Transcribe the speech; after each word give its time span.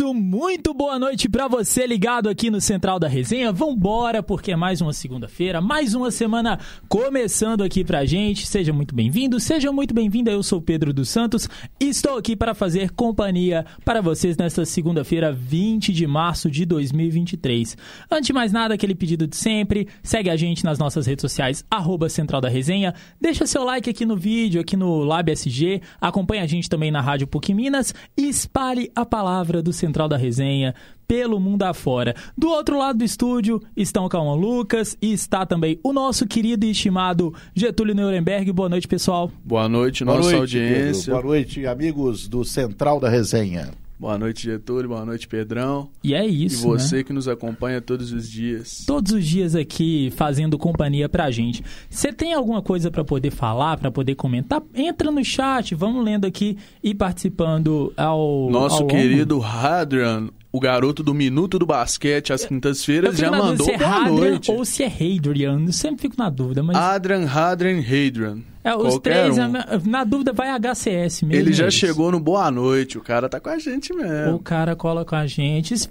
isso, 0.00 0.14
muito 0.14 0.72
boa 0.72 0.98
noite 0.98 1.28
para 1.28 1.46
você 1.46 1.86
ligado 1.86 2.30
aqui 2.30 2.48
no 2.48 2.58
Central 2.58 2.98
da 2.98 3.06
Resenha. 3.06 3.52
Vambora, 3.52 4.22
porque 4.22 4.50
é 4.50 4.56
mais 4.56 4.80
uma 4.80 4.94
segunda-feira, 4.94 5.60
mais 5.60 5.94
uma 5.94 6.10
semana 6.10 6.58
começando 6.88 7.62
aqui 7.62 7.84
pra 7.84 8.06
gente. 8.06 8.46
Seja 8.46 8.72
muito 8.72 8.94
bem-vindo, 8.94 9.38
seja 9.38 9.70
muito 9.70 9.92
bem-vinda. 9.92 10.30
Eu 10.30 10.42
sou 10.42 10.58
Pedro 10.62 10.94
dos 10.94 11.10
Santos 11.10 11.46
e 11.78 11.90
estou 11.90 12.16
aqui 12.16 12.34
para 12.34 12.54
fazer 12.54 12.92
companhia 12.92 13.66
para 13.84 14.00
vocês 14.00 14.38
nesta 14.38 14.64
segunda-feira, 14.64 15.32
20 15.32 15.92
de 15.92 16.06
março 16.06 16.50
de 16.50 16.64
2023. 16.64 17.76
Antes 18.10 18.28
de 18.28 18.32
mais 18.32 18.52
nada, 18.52 18.72
aquele 18.72 18.94
pedido 18.94 19.26
de 19.26 19.36
sempre, 19.36 19.86
segue 20.02 20.30
a 20.30 20.36
gente 20.36 20.64
nas 20.64 20.78
nossas 20.78 21.06
redes 21.06 21.20
sociais, 21.20 21.62
arroba 21.70 22.08
Central 22.08 22.40
da 22.40 22.48
Resenha. 22.48 22.94
Deixa 23.20 23.46
seu 23.46 23.64
like 23.64 23.90
aqui 23.90 24.06
no 24.06 24.16
vídeo, 24.16 24.62
aqui 24.62 24.78
no 24.78 25.04
Lab 25.04 25.30
SG. 25.30 25.82
Acompanha 26.00 26.42
a 26.42 26.46
gente 26.46 26.70
também 26.70 26.90
na 26.90 27.02
Rádio 27.02 27.26
PUC 27.26 27.52
Minas 27.52 27.94
e 28.16 28.30
espalhe 28.30 28.90
a 28.96 29.04
palavra 29.04 29.60
do 29.60 29.74
Central 29.74 29.89
da 29.90 30.16
Resenha 30.16 30.74
pelo 31.06 31.40
mundo 31.40 31.64
afora. 31.64 32.14
Do 32.38 32.48
outro 32.48 32.78
lado 32.78 32.98
do 32.98 33.04
estúdio 33.04 33.60
estão 33.76 34.04
o 34.04 34.08
Calma 34.08 34.34
Lucas 34.34 34.96
e 35.02 35.12
está 35.12 35.44
também 35.44 35.80
o 35.82 35.92
nosso 35.92 36.24
querido 36.26 36.64
e 36.64 36.70
estimado 36.70 37.34
Getúlio 37.52 37.94
Nuremberg. 37.94 38.52
Boa 38.52 38.68
noite, 38.68 38.86
pessoal. 38.86 39.30
Boa 39.44 39.68
noite, 39.68 40.04
nossa 40.04 40.20
Boa 40.20 40.32
noite, 40.32 40.56
audiência. 40.56 41.04
Pedro. 41.06 41.22
Boa 41.22 41.24
noite, 41.24 41.66
amigos 41.66 42.28
do 42.28 42.44
Central 42.44 43.00
da 43.00 43.08
Resenha. 43.08 43.70
Boa 44.00 44.16
noite, 44.16 44.44
Getúlio. 44.44 44.88
Boa 44.88 45.04
noite, 45.04 45.28
Pedrão. 45.28 45.90
E 46.02 46.14
é 46.14 46.26
E 46.26 46.46
isso, 46.46 46.66
você 46.66 46.96
né? 46.96 47.02
que 47.02 47.12
nos 47.12 47.28
acompanha 47.28 47.82
todos 47.82 48.12
os 48.12 48.26
dias. 48.30 48.82
Todos 48.86 49.12
os 49.12 49.26
dias 49.26 49.54
aqui 49.54 50.10
fazendo 50.16 50.56
companhia 50.56 51.06
pra 51.06 51.30
gente. 51.30 51.62
Você 51.90 52.10
tem 52.10 52.32
alguma 52.32 52.62
coisa 52.62 52.90
pra 52.90 53.04
poder 53.04 53.30
falar, 53.30 53.76
pra 53.76 53.90
poder 53.90 54.14
comentar? 54.14 54.62
Entra 54.74 55.10
no 55.10 55.22
chat, 55.22 55.74
vamos 55.74 56.02
lendo 56.02 56.24
aqui 56.24 56.56
e 56.82 56.94
participando 56.94 57.92
ao 57.94 58.48
Nosso 58.50 58.84
ao 58.84 58.86
querido 58.88 59.42
Hadrian, 59.42 60.30
o 60.50 60.58
garoto 60.58 61.02
do 61.02 61.12
Minuto 61.12 61.58
do 61.58 61.66
Basquete, 61.66 62.32
às 62.32 62.46
quintas-feiras, 62.46 63.18
já 63.18 63.30
mandou 63.30 63.66
se 63.66 63.72
é 63.72 63.76
boa 63.76 63.90
Hadrian 63.90 64.30
noite. 64.30 64.50
ou 64.50 64.64
se 64.64 64.82
é 64.82 64.86
Hadrian. 64.86 65.60
Eu 65.66 65.72
sempre 65.74 66.00
fico 66.00 66.14
na 66.16 66.30
dúvida, 66.30 66.62
mas 66.62 66.74
Adrian, 66.74 67.26
Hadrian, 67.28 67.80
Hadrian. 67.80 68.38
É, 68.62 68.74
os 68.74 68.94
Qualquer 68.94 69.22
três, 69.32 69.38
um. 69.38 69.56
é, 69.56 69.80
na 69.86 70.04
dúvida 70.04 70.32
vai 70.32 70.48
HCS 70.50 71.22
mesmo. 71.22 71.34
Ele 71.34 71.52
já 71.52 71.64
eles. 71.64 71.74
chegou 71.74 72.10
no 72.12 72.20
Boa 72.20 72.50
Noite. 72.50 72.98
O 72.98 73.00
cara 73.00 73.28
tá 73.28 73.40
com 73.40 73.48
a 73.48 73.58
gente 73.58 73.92
O 73.92 73.96
mesmo. 73.96 74.38
cara 74.40 74.76
cola 74.76 75.04
com 75.04 75.16
a 75.16 75.26
gente. 75.26 75.74
Isso- 75.74 75.88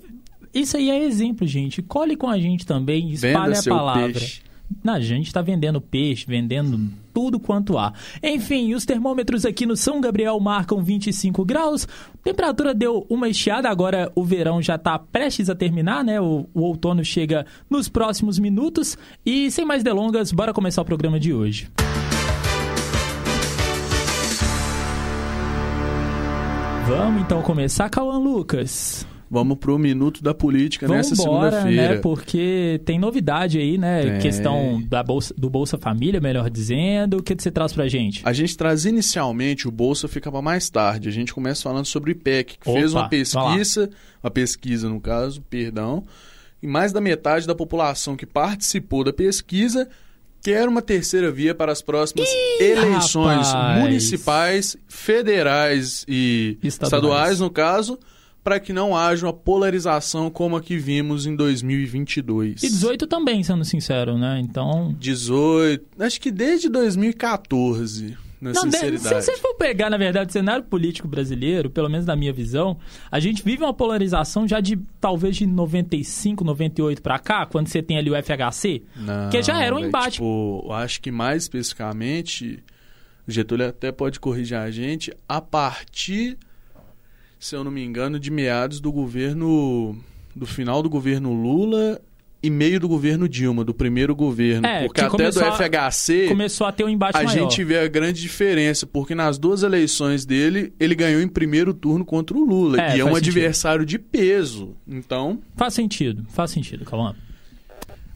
Isso 0.53 0.77
aí 0.77 0.89
é 0.89 1.03
exemplo, 1.03 1.45
gente. 1.47 1.81
Cole 1.81 2.15
com 2.15 2.27
a 2.27 2.39
gente 2.39 2.65
também, 2.65 3.11
espalhe 3.11 3.55
a 3.57 3.63
palavra. 3.63 4.13
peixe. 4.13 4.41
Na, 4.83 4.93
a 4.93 4.99
gente 4.99 5.33
tá 5.33 5.41
vendendo 5.41 5.81
peixe, 5.81 6.25
vendendo 6.27 6.91
tudo 7.11 7.39
quanto 7.39 7.75
há. 7.75 7.91
Enfim, 8.21 8.75
os 8.75 8.85
termômetros 8.85 9.43
aqui 9.43 9.65
no 9.65 9.75
São 9.75 9.99
Gabriel 9.99 10.39
marcam 10.39 10.83
25 10.83 11.43
graus. 11.43 11.87
Temperatura 12.23 12.71
deu 12.73 13.03
uma 13.09 13.27
estiada, 13.27 13.67
agora 13.67 14.11
o 14.13 14.23
verão 14.23 14.61
já 14.61 14.77
tá 14.77 14.97
prestes 14.99 15.49
a 15.49 15.55
terminar, 15.55 16.03
né? 16.03 16.21
O, 16.21 16.47
o 16.53 16.61
outono 16.61 17.03
chega 17.03 17.47
nos 17.67 17.89
próximos 17.89 18.37
minutos. 18.37 18.95
E 19.25 19.49
sem 19.49 19.65
mais 19.65 19.81
delongas, 19.83 20.31
bora 20.31 20.53
começar 20.53 20.83
o 20.83 20.85
programa 20.85 21.19
de 21.19 21.33
hoje. 21.33 21.67
Vamos 26.89 27.21
então 27.21 27.39
começar, 27.43 27.87
Cauã 27.87 28.17
Lucas. 28.17 29.05
Vamos 29.29 29.59
pro 29.59 29.77
Minuto 29.77 30.23
da 30.23 30.33
Política 30.33 30.87
Vamos 30.87 31.07
nessa 31.07 31.21
segunda-feira. 31.21 31.93
né? 31.93 32.01
Porque 32.01 32.81
tem 32.83 32.97
novidade 32.97 33.59
aí, 33.59 33.77
né? 33.77 34.13
Tem. 34.13 34.19
Questão 34.19 34.81
da 34.89 35.03
Bolsa, 35.03 35.31
do 35.37 35.51
Bolsa 35.51 35.77
Família, 35.77 36.19
melhor 36.19 36.49
dizendo. 36.49 37.17
O 37.17 37.23
que 37.23 37.35
você 37.37 37.51
traz 37.51 37.73
pra 37.73 37.87
gente? 37.87 38.23
A 38.25 38.33
gente 38.33 38.57
traz 38.57 38.85
inicialmente 38.85 39.67
o 39.67 39.71
Bolsa 39.71 40.07
fica 40.07 40.31
para 40.31 40.41
mais 40.41 40.67
tarde. 40.67 41.07
A 41.07 41.11
gente 41.11 41.31
começa 41.31 41.61
falando 41.61 41.85
sobre 41.85 42.09
o 42.09 42.13
IPEC, 42.13 42.57
que 42.57 42.67
Opa, 42.67 42.79
fez 42.79 42.91
uma 42.91 43.07
pesquisa, 43.07 43.89
uma 44.23 44.31
pesquisa 44.31 44.89
no 44.89 44.99
caso, 44.99 45.43
perdão, 45.43 46.03
e 46.59 46.65
mais 46.65 46.91
da 46.91 46.99
metade 46.99 47.45
da 47.45 47.53
população 47.53 48.15
que 48.15 48.25
participou 48.25 49.03
da 49.03 49.13
pesquisa 49.13 49.87
quer 50.41 50.67
uma 50.67 50.81
terceira 50.81 51.31
via 51.31 51.53
para 51.53 51.71
as 51.71 51.81
próximas 51.81 52.27
eleições 52.59 53.47
rapaz. 53.47 53.79
municipais, 53.81 54.77
federais 54.87 56.05
e 56.07 56.57
Estaduais. 56.63 56.83
estaduais, 56.93 57.39
no 57.39 57.49
caso, 57.49 57.99
para 58.43 58.59
que 58.59 58.71
não 58.73 58.95
haja 58.95 59.25
uma 59.25 59.33
polarização 59.33 60.29
como 60.29 60.55
a 60.55 60.61
que 60.61 60.77
vimos 60.77 61.25
em 61.25 61.35
2022. 61.35 62.63
E 62.63 62.69
18 62.69 63.05
também, 63.07 63.43
sendo 63.43 63.65
sincero, 63.65 64.17
né? 64.17 64.39
Então. 64.39 64.95
18, 64.99 65.85
acho 65.99 66.21
que 66.21 66.31
desde 66.31 66.69
2014, 66.69 68.17
na 68.41 68.53
Não, 68.53 68.63
de- 68.65 68.71
se 68.71 68.77
sinceridade. 68.77 69.25
você 69.25 69.37
for 69.37 69.53
pegar, 69.55 69.89
na 69.89 69.97
verdade, 69.97 70.29
o 70.29 70.33
cenário 70.33 70.63
político 70.63 71.07
brasileiro, 71.07 71.69
pelo 71.69 71.89
menos 71.89 72.05
na 72.05 72.15
minha 72.15 72.31
visão, 72.31 72.77
a 73.11 73.19
gente 73.19 73.43
vive 73.43 73.63
uma 73.63 73.73
polarização 73.73 74.47
já 74.47 74.59
de 74.61 74.77
talvez 75.01 75.35
de 75.35 75.45
95, 75.45 76.43
98 76.43 77.01
pra 77.01 77.19
cá, 77.19 77.45
quando 77.45 77.67
você 77.67 77.81
tem 77.81 77.97
ali 77.97 78.09
o 78.09 78.15
FHC, 78.15 78.81
Não, 78.95 79.29
que 79.29 79.41
já 79.43 79.61
era 79.61 79.75
um 79.75 79.79
embate. 79.79 80.13
Tipo, 80.13 80.63
eu 80.65 80.71
acho 80.71 81.01
que 81.01 81.11
mais 81.11 81.43
especificamente, 81.43 82.63
o 83.27 83.31
Getúlio 83.31 83.67
até 83.67 83.91
pode 83.91 84.19
corrigir 84.19 84.57
a 84.57 84.71
gente, 84.71 85.11
a 85.27 85.41
partir, 85.41 86.37
se 87.39 87.55
eu 87.55 87.63
não 87.63 87.71
me 87.71 87.83
engano, 87.83 88.19
de 88.19 88.31
meados 88.31 88.79
do 88.79 88.91
governo. 88.91 89.97
do 90.35 90.45
final 90.45 90.81
do 90.81 90.89
governo 90.89 91.33
Lula 91.33 91.99
e 92.41 92.49
meio 92.49 92.79
do 92.79 92.87
governo 92.87 93.27
Dilma, 93.27 93.63
do 93.65 93.73
primeiro 93.73 94.15
governo. 94.15 94.65
É, 94.65 94.85
porque 94.85 95.01
que 95.01 95.05
até 95.05 95.09
do 95.09 95.17
começou 95.17 95.43
a- 95.43 95.51
FHC. 95.57 96.27
Começou 96.29 96.67
a 96.67 96.71
ter 96.71 96.83
um 96.85 96.89
embate 96.89 97.17
A 97.17 97.23
maior. 97.23 97.37
gente 97.37 97.63
vê 97.63 97.79
a 97.79 97.87
grande 97.87 98.21
diferença, 98.21 98.87
porque 98.87 99.13
nas 99.13 99.37
duas 99.37 99.61
eleições 99.63 100.25
dele, 100.25 100.71
ele 100.79 100.95
ganhou 100.95 101.21
em 101.21 101.27
primeiro 101.27 101.73
turno 101.73 102.05
contra 102.05 102.37
o 102.37 102.43
Lula. 102.45 102.79
É, 102.81 102.97
e 102.97 102.99
é 103.01 103.03
um 103.05 103.09
sentido. 103.15 103.29
adversário 103.29 103.85
de 103.85 103.99
peso. 103.99 104.75
Então, 104.87 105.39
Faz 105.57 105.73
sentido, 105.73 106.25
faz 106.29 106.51
sentido, 106.51 106.85
Calma. 106.85 107.15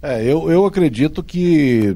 É, 0.02 0.22
eu, 0.24 0.52
eu 0.52 0.66
acredito 0.66 1.24
que 1.24 1.96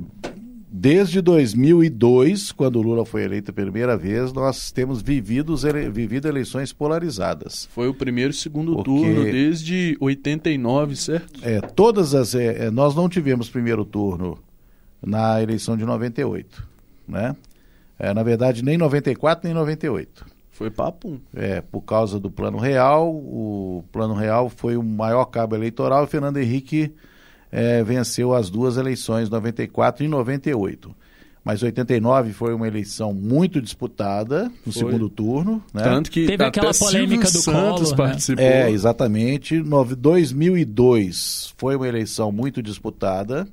desde 0.80 1.22
2002, 1.22 2.52
quando 2.52 2.78
o 2.78 2.82
Lula 2.82 3.06
foi 3.06 3.24
eleito 3.24 3.52
a 3.52 3.54
primeira 3.54 3.98
vez, 3.98 4.32
nós 4.34 4.72
temos 4.72 5.02
vivido, 5.02 5.56
ele- 5.68 5.90
vivido 5.90 6.28
eleições 6.28 6.72
polarizadas. 6.72 7.68
Foi 7.72 7.88
o 7.88 7.94
primeiro 7.94 8.32
e 8.32 8.36
segundo 8.36 8.76
Porque- 8.76 8.90
turno 8.90 9.24
desde 9.24 9.98
89, 10.00 10.96
certo? 10.96 11.40
É, 11.44 11.60
todas 11.62 12.14
as. 12.14 12.36
é, 12.36 12.66
é, 12.66 12.72
nós 12.72 12.96
não 12.96 13.10
tivemos 13.10 13.50
primeiro 13.50 13.84
turno 13.84 14.38
na 15.02 15.42
eleição 15.42 15.76
de 15.78 15.86
98, 15.86 16.64
né? 17.08 17.36
É, 18.00 18.14
na 18.14 18.22
verdade, 18.24 18.64
nem 18.64 18.78
94 18.78 19.46
nem 19.48 19.54
98. 19.56 20.26
Foi 20.52 20.70
papum. 20.72 21.20
É, 21.36 21.62
por 21.62 21.82
causa 21.82 22.20
do 22.20 22.30
Plano 22.32 22.58
Real, 22.58 23.09
o 23.12 23.84
Plano 23.92 24.14
Real 24.14 24.50
foi 24.50 24.76
o 24.76 24.84
maior 24.84 25.26
cabo 25.26 25.56
eleitoral 25.56 26.04
e 26.04 26.08
Fernando 26.08 26.38
Henrique 26.38 26.92
é, 27.52 27.84
venceu 27.84 28.34
as 28.34 28.50
duas 28.50 28.78
eleições, 28.78 29.30
94 29.30 30.03
e 30.03 30.08
98. 30.08 30.96
Mas 31.44 31.63
89 31.63 32.34
foi 32.34 32.53
uma 32.53 32.68
eleição 32.68 33.13
muito 33.13 33.62
disputada 33.62 34.52
no 34.66 34.74
Foi. 34.74 34.74
segundo 34.74 35.09
turno, 35.09 35.63
né? 35.74 35.81
Tanto 35.81 36.12
que 36.12 36.25
Teve 36.28 36.44
aquela 36.44 36.74
polêmica 36.74 37.25
Silvio 37.25 37.40
do 37.40 37.44
Santos 37.44 37.46
Collor, 37.46 37.90
né? 37.91 37.96
participou. 37.96 38.44
É, 38.44 38.69
exatamente. 38.69 39.58
Nove- 39.62 39.96
2002 39.96 41.53
foi 41.58 41.75
uma 41.78 41.88
eleição 41.88 42.31
muito 42.34 42.62
disputada. 42.62 43.47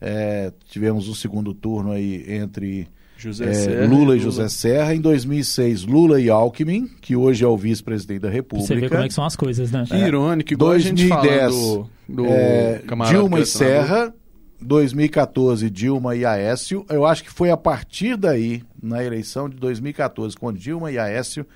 É, 0.00 0.50
tivemos 0.70 1.08
um 1.08 1.14
segundo 1.14 1.52
turno 1.52 1.92
aí 1.92 2.24
entre 2.26 2.88
José 3.16 3.46
é, 3.46 3.54
Serra 3.54 3.86
Lula 3.86 4.16
e 4.16 4.20
José 4.20 4.48
Serra. 4.48 4.94
Em 4.94 5.00
2006, 5.00 5.84
Lula 5.84 6.20
e 6.20 6.28
Alckmin, 6.28 6.88
que 7.00 7.16
hoje 7.16 7.44
é 7.44 7.48
o 7.48 7.56
vice-presidente 7.56 8.20
da 8.20 8.30
República. 8.30 8.66
você 8.66 8.80
ver 8.80 8.90
como 8.90 9.02
é 9.02 9.08
que 9.08 9.14
são 9.14 9.24
as 9.24 9.36
coisas, 9.36 9.70
né? 9.70 9.84
Que 9.88 9.96
irônico, 9.96 10.52
igual 10.52 10.72
a 10.72 10.78
gente 10.78 11.08
2010, 11.08 11.38
fala 11.38 11.50
do, 11.50 11.90
do 12.08 12.26
É, 12.26 12.82
Dilma 13.08 13.40
e. 13.40 13.46
Serra, 13.46 14.14
2014, 14.60 15.70
Dilma 15.70 16.14
e 16.14 16.24
Aécio. 16.24 16.84
Eu 16.88 17.06
acho 17.06 17.24
que 17.24 17.30
foi 17.30 17.50
a 17.50 17.56
partir 17.56 18.16
daí, 18.16 18.62
na 18.82 19.02
eleição 19.02 19.48
de 19.48 19.56
2014, 19.56 20.36
com 20.36 20.52
Dilma 20.52 20.90
e 20.90 20.98
Aécio, 20.98 21.46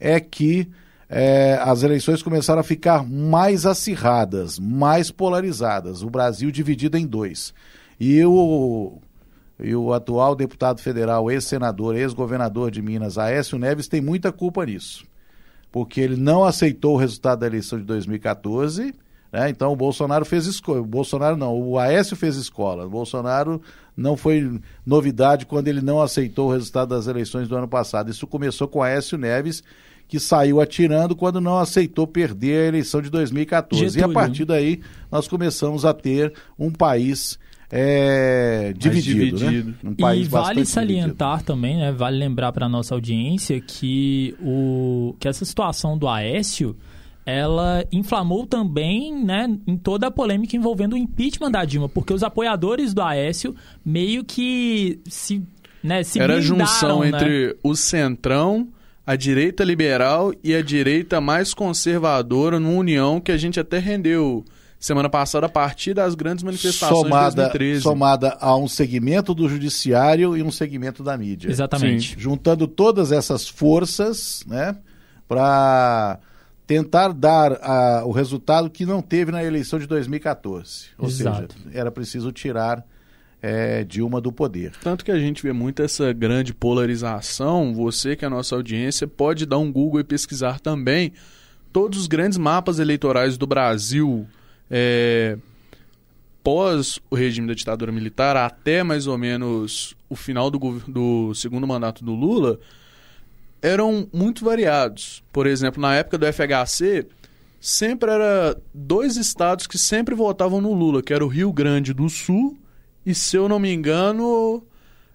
é 0.00 0.18
que 0.18 0.68
é, 1.08 1.58
as 1.62 1.82
eleições 1.82 2.22
começaram 2.22 2.60
a 2.60 2.64
ficar 2.64 3.06
mais 3.06 3.66
acirradas, 3.66 4.58
mais 4.58 5.10
polarizadas. 5.10 6.02
O 6.02 6.10
Brasil 6.10 6.50
dividido 6.50 6.96
em 6.96 7.06
dois. 7.06 7.54
E 8.00 8.24
o, 8.24 8.98
e 9.58 9.74
o 9.74 9.92
atual 9.92 10.34
deputado 10.34 10.80
federal, 10.80 11.30
ex-senador, 11.30 11.96
ex-governador 11.96 12.70
de 12.70 12.82
Minas, 12.82 13.18
Aécio 13.18 13.58
Neves, 13.58 13.88
tem 13.88 14.00
muita 14.00 14.32
culpa 14.32 14.64
nisso 14.66 15.04
porque 15.74 16.00
ele 16.00 16.14
não 16.14 16.44
aceitou 16.44 16.94
o 16.94 16.96
resultado 16.96 17.40
da 17.40 17.48
eleição 17.48 17.80
de 17.80 17.84
2014. 17.84 18.94
Né? 19.32 19.50
Então 19.50 19.72
o 19.72 19.76
Bolsonaro 19.76 20.24
fez 20.24 20.46
escola. 20.46 20.80
O 20.80 20.84
Bolsonaro 20.84 21.36
não, 21.36 21.52
o 21.60 21.76
Aécio 21.80 22.16
fez 22.16 22.36
escola. 22.36 22.86
O 22.86 22.88
Bolsonaro 22.88 23.60
não 23.96 24.16
foi 24.16 24.60
novidade 24.86 25.46
quando 25.46 25.66
ele 25.66 25.80
não 25.80 26.00
aceitou 26.00 26.48
o 26.48 26.52
resultado 26.52 26.90
das 26.90 27.08
eleições 27.08 27.48
do 27.48 27.56
ano 27.56 27.66
passado. 27.66 28.08
Isso 28.08 28.24
começou 28.24 28.68
com 28.68 28.78
o 28.78 28.82
Aécio 28.84 29.18
Neves, 29.18 29.64
que 30.06 30.20
saiu 30.20 30.60
atirando 30.60 31.16
quando 31.16 31.40
não 31.40 31.58
aceitou 31.58 32.06
perder 32.06 32.66
a 32.66 32.68
eleição 32.68 33.02
de 33.02 33.10
2014. 33.10 33.82
E 33.82 33.86
a 33.86 33.90
Getúlio. 33.90 34.14
partir 34.14 34.44
daí 34.44 34.80
nós 35.10 35.26
começamos 35.26 35.84
a 35.84 35.92
ter 35.92 36.32
um 36.56 36.70
país 36.70 37.36
é, 37.76 38.72
dividido, 38.76 39.36
dividido. 39.36 39.74
Né? 39.82 39.94
Um 39.98 40.14
E 40.14 40.24
vale 40.24 40.64
salientar 40.64 41.42
também, 41.42 41.76
né? 41.76 41.90
Vale 41.90 42.16
lembrar 42.16 42.52
para 42.52 42.68
nossa 42.68 42.94
audiência 42.94 43.60
que 43.60 44.32
o 44.40 45.16
que 45.18 45.26
essa 45.26 45.44
situação 45.44 45.98
do 45.98 46.06
Aécio 46.06 46.76
ela 47.26 47.84
inflamou 47.90 48.46
também 48.46 49.12
né, 49.24 49.58
em 49.66 49.76
toda 49.76 50.06
a 50.06 50.10
polêmica 50.10 50.54
envolvendo 50.56 50.92
o 50.92 50.96
impeachment 50.96 51.50
da 51.50 51.64
Dilma, 51.64 51.88
porque 51.88 52.12
os 52.12 52.22
apoiadores 52.22 52.94
do 52.94 53.02
Aécio 53.02 53.56
meio 53.84 54.22
que 54.22 55.00
se, 55.08 55.42
né, 55.82 56.04
se 56.04 56.20
Era 56.20 56.36
a 56.36 56.40
junção 56.40 57.00
né? 57.00 57.08
entre 57.08 57.56
o 57.62 57.74
centrão, 57.74 58.68
a 59.06 59.16
direita 59.16 59.64
liberal 59.64 60.32
e 60.44 60.54
a 60.54 60.62
direita 60.62 61.20
mais 61.20 61.54
conservadora 61.54 62.60
numa 62.60 62.78
união 62.78 63.20
que 63.20 63.32
a 63.32 63.38
gente 63.38 63.58
até 63.58 63.78
rendeu 63.78 64.44
semana 64.84 65.08
passada 65.08 65.46
a 65.46 65.48
partir 65.48 65.94
das 65.94 66.14
grandes 66.14 66.44
manifestações 66.44 67.04
de 67.04 67.08
somada, 67.08 67.36
2013. 67.36 67.80
somada 67.80 68.36
a 68.38 68.54
um 68.54 68.68
segmento 68.68 69.32
do 69.32 69.48
judiciário 69.48 70.36
e 70.36 70.42
um 70.42 70.50
segmento 70.50 71.02
da 71.02 71.16
mídia. 71.16 71.50
Exatamente. 71.50 72.14
Juntando 72.18 72.68
todas 72.68 73.10
essas 73.10 73.48
forças, 73.48 74.44
né, 74.46 74.76
para 75.26 76.18
tentar 76.66 77.14
dar 77.14 78.04
o 78.04 78.10
resultado 78.10 78.68
que 78.68 78.84
não 78.84 79.00
teve 79.00 79.32
na 79.32 79.42
eleição 79.42 79.78
de 79.78 79.86
2014. 79.86 80.88
Ou 80.98 81.08
Exato. 81.08 81.54
seja, 81.54 81.78
era 81.78 81.90
preciso 81.90 82.30
tirar 82.30 82.84
eh, 83.40 83.84
Dilma 83.84 84.20
do 84.20 84.30
poder. 84.30 84.72
Tanto 84.82 85.02
que 85.02 85.10
a 85.10 85.18
gente 85.18 85.42
vê 85.42 85.54
muito 85.54 85.82
essa 85.82 86.12
grande 86.12 86.52
polarização. 86.52 87.72
Você, 87.72 88.16
que 88.16 88.24
é 88.24 88.28
a 88.28 88.30
nossa 88.30 88.54
audiência, 88.54 89.06
pode 89.06 89.46
dar 89.46 89.56
um 89.56 89.72
Google 89.72 90.00
e 90.00 90.04
pesquisar 90.04 90.60
também 90.60 91.14
todos 91.72 91.98
os 91.98 92.06
grandes 92.06 92.36
mapas 92.36 92.78
eleitorais 92.78 93.38
do 93.38 93.46
Brasil 93.46 94.26
é, 94.76 95.38
pós 96.42 96.98
o 97.08 97.14
regime 97.14 97.46
da 97.46 97.54
ditadura 97.54 97.92
militar, 97.92 98.36
até 98.36 98.82
mais 98.82 99.06
ou 99.06 99.16
menos 99.16 99.94
o 100.10 100.16
final 100.16 100.50
do, 100.50 100.58
do 100.88 101.32
segundo 101.32 101.64
mandato 101.64 102.04
do 102.04 102.12
Lula, 102.12 102.58
eram 103.62 104.08
muito 104.12 104.44
variados. 104.44 105.22
Por 105.32 105.46
exemplo, 105.46 105.80
na 105.80 105.94
época 105.94 106.18
do 106.18 106.26
FHC, 106.26 107.06
sempre 107.60 108.10
era 108.10 108.60
dois 108.74 109.16
estados 109.16 109.68
que 109.68 109.78
sempre 109.78 110.12
votavam 110.12 110.60
no 110.60 110.74
Lula, 110.74 111.04
que 111.04 111.14
era 111.14 111.24
o 111.24 111.28
Rio 111.28 111.52
Grande 111.52 111.94
do 111.94 112.08
Sul 112.08 112.58
e, 113.06 113.14
se 113.14 113.36
eu 113.36 113.48
não 113.48 113.60
me 113.60 113.72
engano, 113.72 114.66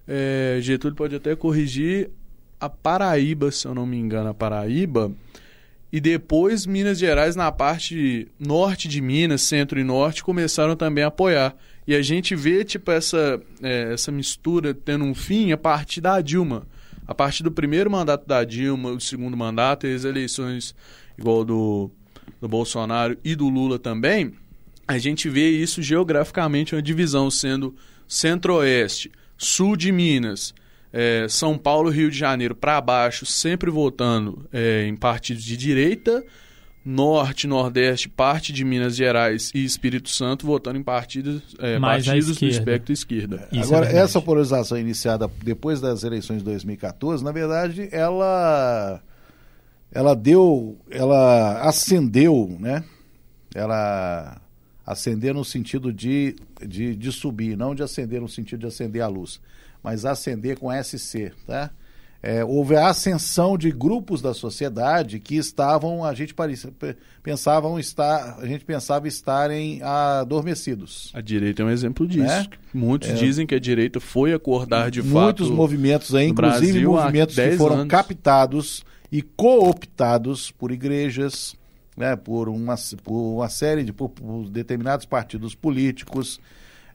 é, 0.08 0.60
Getúlio 0.62 0.96
pode 0.96 1.18
até 1.18 1.36
corrigir, 1.36 2.12
a 2.62 2.70
Paraíba, 2.70 3.52
se 3.52 3.68
eu 3.68 3.76
não 3.76 3.86
me 3.86 3.98
engano, 3.98 4.30
a 4.30 4.34
Paraíba. 4.34 5.12
E 5.92 6.00
depois 6.00 6.66
Minas 6.66 7.00
Gerais, 7.00 7.36
na 7.36 7.52
parte 7.52 8.28
norte 8.40 8.88
de 8.88 9.02
Minas, 9.02 9.42
centro 9.42 9.80
e 9.80 9.84
norte, 9.84 10.24
começaram 10.24 10.76
também 10.76 11.04
a 11.04 11.08
apoiar. 11.08 11.56
E 11.88 11.96
a 11.96 12.02
gente 12.02 12.36
vê, 12.36 12.64
tipo, 12.64 12.92
essa, 12.92 13.42
é, 13.64 13.94
essa 13.94 14.12
mistura 14.12 14.74
tendo 14.74 15.04
um 15.04 15.16
fim 15.16 15.52
a 15.52 15.58
partir 15.58 16.02
da 16.02 16.22
Dilma. 16.22 16.68
A 17.08 17.16
partir 17.16 17.42
do 17.42 17.52
primeiro 17.52 17.90
mandato 17.90 18.28
da 18.28 18.44
Dilma, 18.44 18.92
o 18.92 19.02
segundo 19.02 19.36
mandato 19.36 19.88
e 19.88 19.96
as 19.96 20.04
eleições 20.04 20.76
igual 21.18 21.44
do, 21.44 21.90
do 22.40 22.48
Bolsonaro 22.48 23.18
e 23.24 23.36
do 23.36 23.50
Lula 23.50 23.80
também, 23.80 24.34
a 24.88 25.00
gente 25.00 25.28
vê 25.28 25.50
isso 25.50 25.82
geograficamente, 25.82 26.76
uma 26.76 26.82
divisão 26.82 27.32
sendo 27.32 27.76
centro-oeste, 28.08 29.12
sul 29.38 29.76
de 29.76 29.92
Minas, 29.92 30.54
é, 30.92 31.28
São 31.30 31.58
Paulo, 31.58 31.90
Rio 31.90 32.10
de 32.10 32.18
Janeiro 32.18 32.56
para 32.56 32.80
baixo, 32.82 33.26
sempre 33.26 33.70
votando 33.70 34.48
é, 34.52 34.86
em 34.88 34.96
partidos 34.96 35.44
de 35.44 35.56
direita, 35.56 36.24
norte, 36.84 37.46
nordeste, 37.46 38.10
parte 38.10 38.52
de 38.52 38.64
Minas 38.64 38.96
Gerais 38.96 39.52
e 39.54 39.64
Espírito 39.64 40.10
Santo 40.10 40.46
votando 40.48 40.80
em 40.80 40.84
partidos, 40.84 41.42
é, 41.60 41.78
Mais 41.78 42.04
à 42.08 42.12
partidos 42.14 42.28
do 42.28 42.32
esquerda. 42.34 42.56
espectro 42.58 42.94
esquerda. 42.94 43.48
Isso 43.52 43.66
Agora, 43.66 43.86
é 43.86 43.90
verdade. 43.90 44.06
essa 44.06 44.22
polarização 44.22 44.78
iniciada 44.78 45.30
depois 45.44 45.80
das 45.80 46.04
eleições 46.04 46.38
de 46.40 46.46
2014, 46.46 47.24
na 47.24 47.32
verdade, 47.32 47.90
ela 47.92 49.02
ela 49.92 50.16
deu, 50.16 50.78
ela 50.90 51.62
acendeu, 51.68 52.56
né? 52.60 52.84
Ela 53.54 54.40
acender 54.86 55.34
no 55.34 55.44
sentido 55.46 55.92
de, 55.92 56.36
de, 56.66 56.96
de 56.96 57.12
subir, 57.12 57.56
não 57.58 57.76
de 57.76 57.84
acender 57.84 58.22
no 58.22 58.28
sentido 58.30 58.62
de 58.62 58.68
acender 58.68 59.02
a 59.02 59.08
luz, 59.08 59.40
mas 59.84 60.06
acender 60.06 60.58
com 60.60 60.70
SC, 60.72 61.32
tá? 61.46 61.70
É, 62.22 62.44
houve 62.44 62.76
a 62.76 62.90
ascensão 62.90 63.58
de 63.58 63.72
grupos 63.72 64.22
da 64.22 64.34
sociedade 64.34 65.22
que 65.22 65.38
estavam, 65.38 66.04
a 66.04 66.14
gente 66.14 66.34
parecia, 66.34 66.70
pe- 66.70 66.98
pensavam 67.24 67.80
estar, 67.80 68.38
a 68.42 68.46
gente 68.46 68.66
pensava 68.66 69.08
estarem 69.08 69.82
adormecidos. 69.82 71.12
A 71.14 71.22
direita 71.22 71.62
é 71.62 71.66
um 71.66 71.70
exemplo 71.70 72.06
disso. 72.06 72.26
Né? 72.26 72.46
Muitos 72.74 73.18
dizem 73.18 73.48
que 73.48 73.56
a 73.56 73.60
direita 73.60 74.02
foi 74.02 74.34
acordar 74.34 74.92
de 74.92 75.02
muitos 75.02 75.48
fato. 75.48 75.56
movimentos 75.56 76.14
aí, 76.14 76.28
inclusive 76.28 76.72
Brasil 76.74 76.92
movimentos 76.92 77.36
que 77.36 77.42
10 77.42 77.58
foram 77.58 77.76
anos. 77.78 77.88
captados 77.92 78.84
e 79.10 79.22
cooptados 79.22 80.52
por 80.52 80.72
igrejas, 80.72 81.56
né, 81.96 82.16
por, 82.16 82.50
uma, 82.50 82.76
por 83.04 83.36
uma 83.38 83.50
série 83.50 83.84
de 83.84 83.94
por, 83.94 84.10
por 84.10 84.50
determinados 84.50 85.06
partidos 85.06 85.56
políticos, 85.56 86.40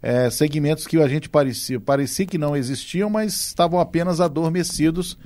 é, 0.05 0.29
segmentos 0.29 0.87
que 0.87 0.99
a 0.99 1.09
gente 1.09 1.31
parecia, 1.31 1.81
parecia 1.81 2.27
que 2.27 2.37
não 2.37 2.55
existiam, 2.55 3.09
mas 3.09 3.47
estavam 3.47 3.81
apenas 3.81 4.21
adormecidos. 4.21 5.17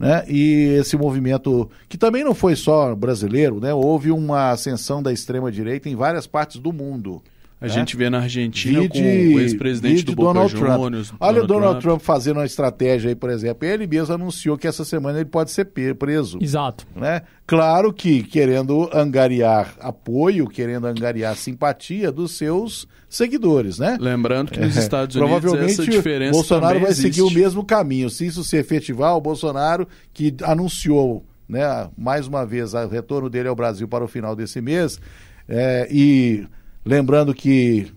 Né? 0.00 0.24
E 0.26 0.78
esse 0.80 0.96
movimento, 0.96 1.70
que 1.86 1.98
também 1.98 2.24
não 2.24 2.34
foi 2.34 2.56
só 2.56 2.94
brasileiro, 2.94 3.60
né? 3.60 3.74
houve 3.74 4.10
uma 4.10 4.50
ascensão 4.50 5.02
da 5.02 5.12
extrema-direita 5.12 5.90
em 5.90 5.94
várias 5.94 6.26
partes 6.26 6.58
do 6.58 6.72
mundo. 6.72 7.22
A 7.62 7.68
né? 7.68 7.72
gente 7.72 7.96
vê 7.96 8.10
na 8.10 8.18
Argentina 8.20 8.80
Vide- 8.80 8.88
com 8.98 9.36
o 9.36 9.40
ex-presidente 9.40 10.04
do 10.04 10.14
Boca 10.16 10.34
Donald 10.34 10.54
Trump. 10.54 10.80
Juniors. 10.82 11.12
Olha 11.20 11.42
o 11.44 11.46
Donald 11.46 11.80
Trump. 11.80 12.00
fazendo 12.00 12.38
uma 12.38 12.44
estratégia 12.44 13.08
aí, 13.08 13.14
por 13.14 13.30
exemplo. 13.30 13.66
Ele 13.66 13.86
mesmo 13.86 14.14
anunciou 14.14 14.58
que 14.58 14.66
essa 14.66 14.84
semana 14.84 15.18
ele 15.20 15.28
pode 15.28 15.50
ser 15.52 15.66
preso. 15.98 16.38
Exato. 16.40 16.86
Né? 16.96 17.22
Claro 17.46 17.92
que 17.92 18.22
querendo 18.24 18.90
angariar 18.92 19.74
apoio, 19.80 20.48
querendo 20.48 20.86
angariar 20.86 21.36
simpatia 21.36 22.10
dos 22.10 22.32
seus 22.36 22.86
seguidores, 23.08 23.78
né? 23.78 23.96
Lembrando 24.00 24.50
que 24.50 24.58
nos 24.58 24.76
É, 24.76 24.80
Estados 24.80 25.14
Unidos 25.14 25.40
Provavelmente 25.40 25.80
essa 25.80 25.90
diferença 25.90 26.32
Bolsonaro 26.32 26.80
vai 26.80 26.90
existe. 26.90 27.14
seguir 27.14 27.22
o 27.22 27.30
mesmo 27.30 27.64
caminho. 27.64 28.10
Se 28.10 28.26
isso 28.26 28.42
se 28.42 28.56
efetivar, 28.56 29.16
o 29.16 29.20
Bolsonaro, 29.20 29.86
que 30.12 30.34
anunciou 30.42 31.24
né, 31.48 31.88
mais 31.98 32.26
uma 32.26 32.46
vez 32.46 32.72
o 32.72 32.88
retorno 32.88 33.28
dele 33.28 33.48
ao 33.48 33.54
Brasil 33.54 33.86
para 33.86 34.02
o 34.02 34.08
final 34.08 34.34
desse 34.34 34.60
mês, 34.60 34.98
é, 35.46 35.86
e 35.90 36.46
lembrando 36.84 37.34
que 37.34 37.92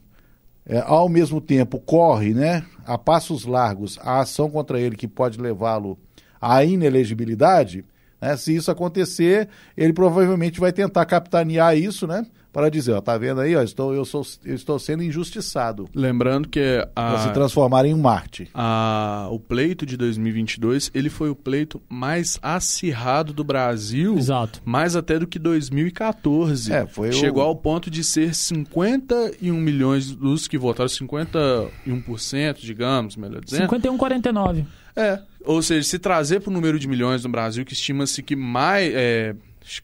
é, 0.66 0.80
ao 0.80 1.08
mesmo 1.08 1.40
tempo 1.40 1.80
corre 1.80 2.34
né, 2.34 2.66
a 2.86 2.98
passos 2.98 3.46
largos 3.46 4.00
a 4.02 4.20
ação 4.20 4.50
contra 4.50 4.80
ele 4.80 4.96
que 4.96 5.08
pode 5.08 5.40
levá-lo 5.40 5.98
à 6.42 6.64
inelegibilidade, 6.64 7.86
né, 8.22 8.36
se 8.38 8.56
isso 8.56 8.72
acontecer, 8.72 9.48
ele 9.78 9.94
provavelmente 9.94 10.60
vai 10.60 10.72
tentar 10.72 11.06
capitanear 11.06 11.78
isso, 11.78 12.06
né? 12.08 12.26
Para 12.54 12.70
dizer, 12.70 12.94
ó, 12.94 13.02
tá 13.02 13.18
vendo 13.18 13.42
aí, 13.42 13.54
ó, 13.54 13.62
estou, 13.62 13.94
eu, 13.94 14.06
sou, 14.06 14.26
eu 14.46 14.56
estou 14.56 14.80
sendo 14.80 15.04
injustiçado. 15.04 15.90
Lembrando 15.94 16.48
que 16.48 16.88
Para 16.96 17.20
se 17.20 17.28
a, 17.28 17.32
transformar 17.34 17.84
em 17.86 17.94
um 17.94 17.98
Marte. 18.00 18.50
a- 18.54 19.28
o 19.30 19.38
pleito 19.38 19.86
de 19.86 19.98
2022 19.98 20.90
ele 20.94 21.10
foi 21.10 21.30
o 21.30 21.36
pleito 21.36 21.82
mais 21.90 22.40
acirrado 22.42 23.34
do 23.34 23.44
Brasil, 23.44 24.18
Exato. 24.18 24.62
mais 24.64 24.96
até 24.96 25.20
do 25.20 25.28
que 25.28 25.38
2014. 25.38 26.72
É, 26.72 26.88
foi 26.88 27.10
o- 27.10 27.14
Chegou 27.14 27.44
ao 27.44 27.58
ponto 27.58 27.92
de 27.92 28.06
ser 28.06 28.34
51 28.34 29.54
milhões 29.60 30.12
dos 30.16 30.48
que 30.48 30.58
votaram, 30.58 30.88
51%, 30.88 32.62
digamos, 32.62 33.16
melhor 33.18 33.42
dizendo. 33.44 33.64
51,49. 33.70 34.66
É, 34.96 35.20
ou 35.44 35.62
seja, 35.62 35.88
se 35.88 36.00
trazer 36.00 36.40
para 36.40 36.50
o 36.50 36.54
número 36.54 36.80
de 36.80 36.88
milhões 36.88 37.24
no 37.24 37.30
Brasil, 37.30 37.66
que 37.66 37.74
estima-se 37.74 38.24
que 38.24 38.36
mais, 38.36 38.94
é, 38.94 39.36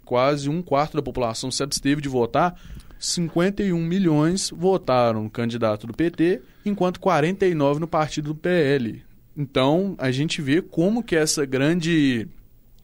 quase 0.06 0.50
um 0.50 0.62
quarto 0.62 0.96
da 0.96 1.02
população 1.02 1.52
se 1.52 1.62
absteve 1.62 2.02
de 2.02 2.10
votar, 2.10 2.56
51 3.00 3.78
milhões 3.78 4.52
votaram 4.56 5.24
no 5.24 5.30
candidato 5.30 5.88
do 5.88 5.94
PT, 5.94 6.42
enquanto 6.66 7.00
49 7.00 7.80
no 7.80 7.88
partido 7.88 8.34
do 8.34 8.36
PL. 8.36 9.04
Então, 9.36 9.96
a 9.98 10.12
gente 10.12 10.42
vê 10.42 10.62
como 10.62 11.04
que 11.04 11.16
essa 11.16 11.46
grande 11.46 12.28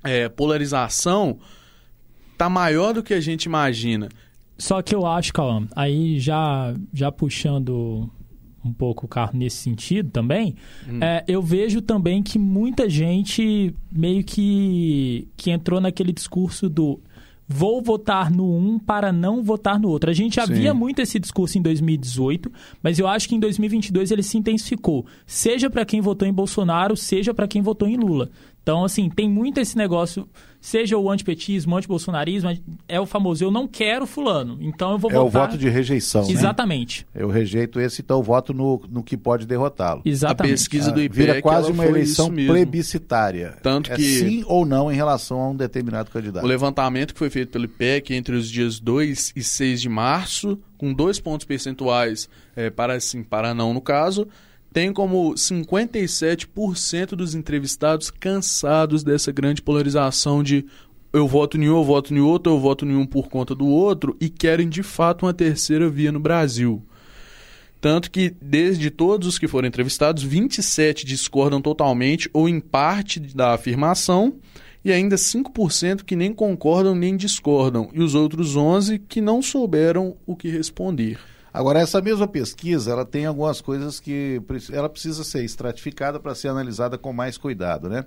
é, 0.03 0.27
polarização 0.27 1.39
tá 2.37 2.49
maior 2.49 2.93
do 2.93 3.03
que 3.03 3.13
a 3.13 3.21
gente 3.21 3.43
imagina. 3.43 4.09
Só 4.57 4.81
que 4.81 4.95
eu 4.95 5.05
acho, 5.05 5.31
Cauã, 5.33 5.67
aí 5.75 6.19
já, 6.19 6.73
já 6.91 7.11
puxando 7.11 8.09
um 8.67 8.73
pouco 8.73 9.05
o 9.05 9.09
carro 9.09 9.31
nesse 9.37 9.57
sentido 9.57 10.09
também, 10.09 10.55
é, 11.01 11.23
eu 11.27 11.41
vejo 11.41 11.81
também 11.81 12.21
que 12.21 12.37
muita 12.37 12.89
gente 12.89 13.73
meio 13.91 14.23
que, 14.23 15.27
que 15.35 15.51
entrou 15.51 15.79
naquele 15.81 16.11
discurso 16.11 16.69
do 16.69 16.99
vou 17.47 17.81
votar 17.81 18.29
no 18.29 18.57
um 18.57 18.77
para 18.77 19.11
não 19.11 19.41
votar 19.41 19.79
no 19.79 19.87
outro. 19.87 20.09
A 20.09 20.13
gente 20.13 20.35
já 20.35 20.45
Sim. 20.45 20.53
via 20.53 20.73
muito 20.73 21.01
esse 21.01 21.17
discurso 21.17 21.57
em 21.57 21.61
2018, 21.61 22.51
mas 22.83 22.99
eu 22.99 23.07
acho 23.07 23.29
que 23.29 23.35
em 23.35 23.39
2022 23.39 24.11
ele 24.11 24.23
se 24.23 24.37
intensificou. 24.37 25.05
Seja 25.25 25.69
para 25.69 25.85
quem 25.85 26.01
votou 26.01 26.27
em 26.27 26.33
Bolsonaro, 26.33 26.97
seja 26.97 27.33
para 27.33 27.47
quem 27.47 27.61
votou 27.61 27.87
em 27.87 27.95
Lula. 27.95 28.29
Então, 28.67 28.83
assim, 28.83 29.09
tem 29.09 29.29
muito 29.29 29.61
esse 29.61 29.77
negócio, 29.77 30.27
seja 30.59 30.97
o 30.97 31.09
antipetismo, 31.09 31.73
o 31.73 31.77
antibolsonarismo, 31.77 32.49
é 32.85 32.99
o 32.99 33.05
famoso 33.05 33.41
eu 33.41 33.49
não 33.49 33.65
quero 33.65 34.05
fulano, 34.05 34.57
então 34.59 34.91
eu 34.91 34.97
vou 34.97 35.09
é 35.09 35.13
votar... 35.13 35.25
É 35.25 35.25
o 35.25 35.47
voto 35.47 35.57
de 35.57 35.69
rejeição, 35.69 36.23
né? 36.27 36.33
Exatamente. 36.33 37.07
Eu 37.15 37.29
rejeito 37.29 37.79
esse, 37.79 38.01
então 38.01 38.17
eu 38.17 38.23
voto 38.23 38.53
no, 38.53 38.81
no 38.89 39.01
que 39.01 39.15
pode 39.15 39.47
derrotá-lo. 39.47 40.01
Exatamente. 40.03 40.51
A 40.51 40.57
pesquisa 40.57 40.91
do 40.91 40.99
Ah, 40.99 41.03
IPEC, 41.03 41.17
Vira 41.17 41.41
quase 41.41 41.71
uma 41.71 41.85
eleição 41.85 42.29
plebiscitária. 42.29 43.57
Tanto 43.63 43.89
É 43.89 43.95
que- 43.95 44.01
sim 44.01 44.43
ou 44.45 44.65
não 44.65 44.91
em 44.91 44.95
relação 44.97 45.39
a 45.39 45.49
um 45.49 45.55
determinado 45.55 46.11
candidato. 46.11 46.43
O 46.43 46.47
levantamento 46.47 47.13
que 47.13 47.19
foi 47.19 47.29
feito 47.29 47.53
pelo 47.53 47.63
IPEC 47.63 48.15
entre 48.15 48.35
os 48.35 48.49
dias 48.51 48.81
2 48.81 49.31
e 49.33 49.41
6 49.41 49.79
de 49.79 49.87
março, 49.87 50.59
com 50.77 50.93
dois 50.93 51.21
pontos 51.21 51.45
percentuais 51.45 52.27
eh, 52.53 52.69
para 52.69 52.99
sim, 52.99 53.23
para 53.23 53.53
não 53.53 53.73
no 53.73 53.79
caso, 53.79 54.27
tem 54.71 54.93
como 54.93 55.33
57% 55.33 57.09
dos 57.15 57.33
entrevistados 57.33 58.11
cansados 58.11 59.03
dessa 59.03 59.31
grande 59.31 59.61
polarização 59.61 60.43
de 60.43 60.65
eu 61.13 61.27
voto 61.27 61.57
em 61.57 61.69
um, 61.69 61.77
eu 61.77 61.83
voto 61.83 62.13
em 62.13 62.19
outro, 62.19 62.53
eu 62.53 62.59
voto 62.59 62.85
em 62.85 62.95
um 62.95 63.05
por 63.05 63.29
conta 63.29 63.55
do 63.55 63.65
outro 63.65 64.15
e 64.19 64.29
querem 64.29 64.69
de 64.69 64.83
fato 64.83 65.25
uma 65.25 65.33
terceira 65.33 65.89
via 65.89 66.11
no 66.11 66.19
Brasil. 66.19 66.83
Tanto 67.79 68.09
que, 68.09 68.33
desde 68.41 68.89
todos 68.89 69.27
os 69.27 69.39
que 69.39 69.47
foram 69.47 69.67
entrevistados, 69.67 70.23
27 70.23 71.05
discordam 71.05 71.61
totalmente 71.61 72.29
ou 72.33 72.49
em 72.49 72.59
parte 72.59 73.19
da 73.19 73.53
afirmação, 73.53 74.35
e 74.83 74.91
ainda 74.91 75.15
5% 75.15 76.03
que 76.03 76.15
nem 76.15 76.33
concordam 76.33 76.95
nem 76.95 77.15
discordam, 77.15 77.89
e 77.93 78.01
os 78.01 78.15
outros 78.15 78.55
11 78.55 78.99
que 78.99 79.21
não 79.21 79.41
souberam 79.41 80.15
o 80.25 80.35
que 80.35 80.49
responder. 80.49 81.19
Agora, 81.57 81.79
essa 81.79 81.99
mesma 81.99 82.27
pesquisa, 82.27 82.91
ela 82.91 83.03
tem 83.03 83.25
algumas 83.25 83.61
coisas 83.61 83.99
que 83.99 84.39
ela 84.71 84.87
precisa 84.87 85.23
ser 85.23 85.43
estratificada 85.43 86.19
para 86.19 86.35
ser 86.35 86.49
analisada 86.49 86.99
com 86.99 87.11
mais 87.11 87.35
cuidado, 87.35 87.89
né? 87.89 88.05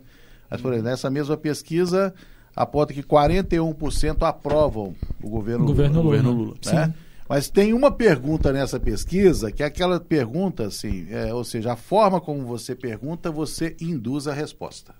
Mas, 0.48 0.60
por 0.60 0.72
exemplo, 0.72 0.88
nessa 0.88 1.10
mesma 1.10 1.36
pesquisa 1.36 2.14
aponta 2.54 2.94
que 2.94 3.02
41% 3.02 4.22
aprovam 4.22 4.94
o 5.20 5.28
governo, 5.28 5.64
O 5.64 5.66
governo 5.66 5.94
Lula. 5.96 6.04
governo 6.04 6.30
Lula, 6.30 6.54
Sim. 6.62 6.76
né? 6.76 6.94
Mas 7.28 7.50
tem 7.50 7.72
uma 7.72 7.90
pergunta 7.90 8.52
nessa 8.52 8.78
pesquisa, 8.78 9.50
que 9.50 9.64
é 9.64 9.66
aquela 9.66 9.98
pergunta 9.98 10.66
assim, 10.66 11.08
é, 11.10 11.34
ou 11.34 11.42
seja, 11.42 11.72
a 11.72 11.76
forma 11.76 12.20
como 12.20 12.46
você 12.46 12.76
pergunta, 12.76 13.32
você 13.32 13.74
induz 13.80 14.28
a 14.28 14.32
resposta. 14.32 14.94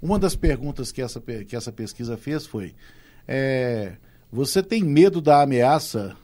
Uma 0.00 0.16
das 0.16 0.36
perguntas 0.36 0.92
que 0.92 1.02
essa, 1.02 1.20
que 1.20 1.56
essa 1.56 1.72
pesquisa 1.72 2.16
fez 2.16 2.46
foi: 2.46 2.72
é, 3.26 3.94
você 4.30 4.62
tem 4.62 4.84
medo 4.84 5.20
da 5.20 5.42
ameaça 5.42 6.14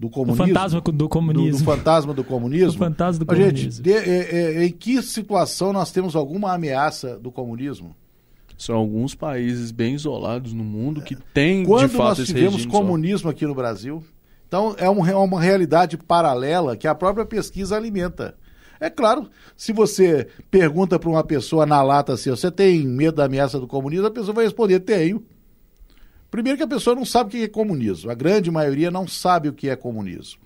do 0.00 0.06
O 0.06 0.10
comunismo? 0.10 0.46
fantasma 0.46 0.80
do 0.80 0.92
do, 0.92 0.98
do 0.98 1.08
comunismo. 1.10 1.64
fantasma 1.64 2.14
do 2.14 2.24
comunismo? 2.24 2.70
O 2.70 2.78
fantasma 2.78 3.18
do 3.20 3.26
comunismo. 3.26 3.56
Gente, 3.58 3.82
de- 3.82 3.92
é, 3.92 4.56
é, 4.62 4.64
em 4.64 4.72
que 4.72 5.02
situação 5.02 5.72
nós 5.74 5.92
temos 5.92 6.16
alguma 6.16 6.54
ameaça 6.54 7.18
do 7.18 7.30
comunismo? 7.30 7.94
São 8.56 8.76
alguns 8.76 9.14
países 9.14 9.70
bem 9.70 9.94
isolados 9.94 10.52
no 10.54 10.64
mundo 10.64 11.02
que 11.02 11.14
têm, 11.34 11.64
Quando 11.64 11.90
de 11.90 11.96
fato, 11.96 12.18
nós 12.18 12.26
tivemos 12.26 12.54
regime 12.56 12.72
só. 12.72 12.78
comunismo 12.78 13.28
aqui 13.30 13.46
no 13.46 13.54
Brasil? 13.54 14.02
Então, 14.48 14.74
é 14.78 14.88
um- 14.88 15.06
é 15.06 15.14
uma 15.14 15.40
realidade 15.40 15.96
paralela 15.98 16.76
que 16.76 16.88
a 16.88 16.94
própria 16.94 17.24
pesquisa 17.26 17.76
alimenta. 17.76 18.34
É 18.80 18.88
claro, 18.88 19.28
se 19.56 19.72
você 19.72 20.26
pergunta 20.50 20.98
para 20.98 21.10
uma 21.10 21.22
pessoa 21.22 21.66
na 21.66 21.82
lata 21.82 22.14
assim, 22.14 22.30
você 22.30 22.50
tem 22.50 22.86
medo 22.86 23.16
da 23.16 23.26
ameaça 23.26 23.60
do 23.60 23.66
comunismo, 23.66 24.06
a 24.06 24.10
pessoa 24.10 24.32
vai 24.34 24.44
responder, 24.44 24.80
tenho. 24.80 25.22
Primeiro 26.30 26.56
que 26.56 26.64
a 26.64 26.68
pessoa 26.68 26.94
não 26.94 27.04
sabe 27.04 27.28
o 27.28 27.30
que 27.32 27.44
é 27.44 27.48
comunismo. 27.48 28.10
A 28.10 28.14
grande 28.14 28.50
maioria 28.50 28.90
não 28.90 29.06
sabe 29.06 29.48
o 29.48 29.52
que 29.52 29.68
é 29.68 29.76
comunismo. 29.76 30.40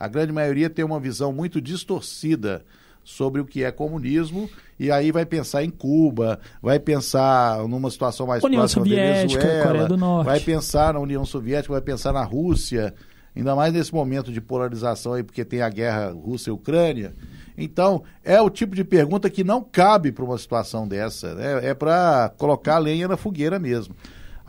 A 0.00 0.08
grande 0.08 0.32
maioria 0.32 0.70
tem 0.70 0.84
uma 0.84 1.00
visão 1.00 1.32
muito 1.32 1.60
distorcida 1.60 2.64
sobre 3.04 3.40
o 3.40 3.44
que 3.44 3.64
é 3.64 3.72
comunismo 3.72 4.48
e 4.78 4.90
aí 4.90 5.10
vai 5.10 5.24
pensar 5.24 5.64
em 5.64 5.70
Cuba, 5.70 6.38
vai 6.62 6.78
pensar 6.78 7.66
numa 7.66 7.90
situação 7.90 8.26
mais 8.26 8.44
União 8.44 8.60
próxima 8.60 8.84
Soviética, 8.84 9.40
Venezuela, 9.40 9.66
Coreia 9.66 9.86
do 9.88 9.96
Norte. 9.96 10.26
vai 10.26 10.40
pensar 10.40 10.94
na 10.94 11.00
União 11.00 11.24
Soviética, 11.24 11.72
vai 11.72 11.80
pensar 11.80 12.12
na 12.12 12.22
Rússia, 12.22 12.94
ainda 13.34 13.56
mais 13.56 13.72
nesse 13.72 13.94
momento 13.94 14.30
de 14.30 14.40
polarização 14.40 15.14
aí 15.14 15.22
porque 15.22 15.44
tem 15.44 15.62
a 15.62 15.70
guerra 15.70 16.10
Rússia 16.10 16.52
Ucrânia. 16.52 17.14
Então, 17.56 18.04
é 18.22 18.40
o 18.40 18.48
tipo 18.48 18.76
de 18.76 18.84
pergunta 18.84 19.28
que 19.28 19.42
não 19.42 19.62
cabe 19.64 20.12
para 20.12 20.24
uma 20.24 20.38
situação 20.38 20.86
dessa, 20.86 21.34
né? 21.34 21.66
é 21.66 21.74
para 21.74 22.30
colocar 22.36 22.78
lenha 22.78 23.08
na 23.08 23.16
fogueira 23.16 23.58
mesmo. 23.58 23.96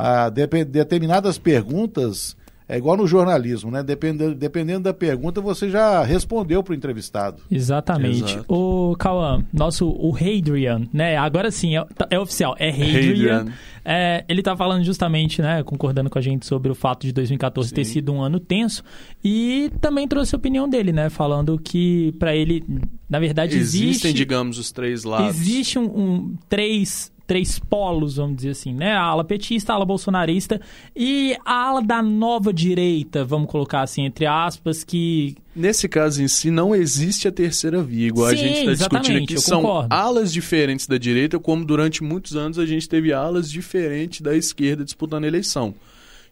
Ah, 0.01 0.29
determinadas 0.29 1.37
perguntas 1.37 2.37
é 2.71 2.77
igual 2.77 2.95
no 2.95 3.07
jornalismo, 3.07 3.71
né? 3.71 3.81
Dependendo, 3.81 4.35
dependendo 4.35 4.81
da 4.81 4.93
pergunta, 4.93 5.41
você 5.41 5.69
já 5.71 6.03
respondeu 6.03 6.61
para 6.61 6.71
o 6.71 6.75
entrevistado. 6.75 7.41
Exatamente. 7.49 8.23
Exato. 8.35 8.45
O 8.47 8.95
Cauã, 8.95 9.43
nosso, 9.51 9.87
o 9.89 10.15
Hadrian, 10.15 10.83
né? 10.93 11.17
Agora 11.17 11.49
sim, 11.49 11.75
é, 11.75 11.83
é 12.11 12.19
oficial, 12.19 12.55
é 12.59 12.69
Hadrian. 12.69 13.39
Hadrian. 13.39 13.45
É, 13.83 14.23
ele 14.29 14.43
tá 14.43 14.55
falando 14.55 14.83
justamente, 14.83 15.41
né, 15.41 15.63
concordando 15.63 16.11
com 16.11 16.19
a 16.19 16.21
gente 16.21 16.45
sobre 16.45 16.71
o 16.71 16.75
fato 16.75 17.07
de 17.07 17.11
2014 17.13 17.73
ter 17.73 17.83
Sim. 17.85 17.93
sido 17.93 18.11
um 18.13 18.21
ano 18.21 18.39
tenso 18.39 18.83
e 19.23 19.71
também 19.81 20.07
trouxe 20.07 20.35
a 20.35 20.37
opinião 20.37 20.69
dele, 20.69 20.91
né, 20.91 21.09
falando 21.09 21.57
que 21.57 22.11
para 22.19 22.35
ele, 22.35 22.63
na 23.09 23.19
verdade, 23.19 23.57
Existem, 23.57 23.89
existe 23.89 24.13
digamos, 24.13 24.59
os 24.59 24.71
três 24.71 25.03
lados. 25.05 25.29
existe 25.29 25.79
um, 25.79 25.85
um- 25.85 26.35
três 26.47 27.11
três 27.29 27.59
polos, 27.59 28.15
vamos 28.15 28.37
dizer 28.37 28.49
assim, 28.49 28.73
né? 28.73 28.93
A 28.93 29.03
ala 29.03 29.23
petista, 29.23 29.71
a 29.71 29.75
ala 29.75 29.85
bolsonarista 29.85 30.59
e 30.95 31.37
a 31.45 31.53
ala 31.53 31.79
da 31.79 32.01
nova 32.01 32.51
direita, 32.51 33.23
vamos 33.23 33.51
colocar 33.51 33.83
assim, 33.83 34.01
entre 34.03 34.25
aspas, 34.25 34.83
que 34.83 35.37
Nesse 35.55 35.87
caso 35.87 36.23
em 36.23 36.27
si, 36.27 36.49
não 36.49 36.73
existe 36.73 37.27
a 37.27 37.31
terceira 37.31 37.83
via, 37.83 38.07
igual 38.07 38.27
a 38.27 38.31
Sim, 38.31 38.37
gente 38.37 38.59
está 38.61 38.73
discutindo 38.73 39.23
aqui. 39.23 39.39
São 39.39 39.61
concordo. 39.61 39.93
alas 39.93 40.33
diferentes 40.33 40.87
da 40.87 40.97
direita, 40.97 41.37
como 41.37 41.63
durante 41.63 42.03
muitos 42.03 42.35
anos 42.35 42.57
a 42.57 42.65
gente 42.65 42.89
teve 42.89 43.13
alas 43.13 43.51
diferentes 43.51 44.21
da 44.21 44.35
esquerda 44.35 44.83
disputando 44.83 45.25
a 45.25 45.27
eleição. 45.27 45.75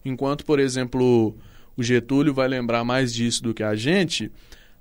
Enquanto, 0.03 0.45
por 0.45 0.59
exemplo, 0.59 1.35
o 1.75 1.83
Getúlio 1.83 2.33
vai 2.33 2.47
lembrar 2.47 2.83
mais 2.83 3.13
disso 3.13 3.43
do 3.43 3.53
que 3.53 3.61
a 3.61 3.75
gente, 3.75 4.31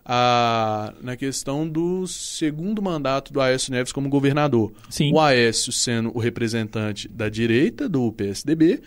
a- 0.08 0.94
na 1.02 1.16
questão 1.16 1.68
do 1.68 2.06
segundo 2.06 2.80
mandato 2.80 3.32
do 3.32 3.40
Aécio 3.40 3.72
Neves 3.72 3.92
como 3.92 4.08
governador. 4.08 4.72
Sim. 4.88 5.12
O 5.12 5.18
Aécio 5.20 5.72
sendo 5.72 6.16
o 6.16 6.20
representante 6.20 7.08
da 7.08 7.28
direita, 7.28 7.88
do 7.88 8.12
PSDB, 8.12 8.80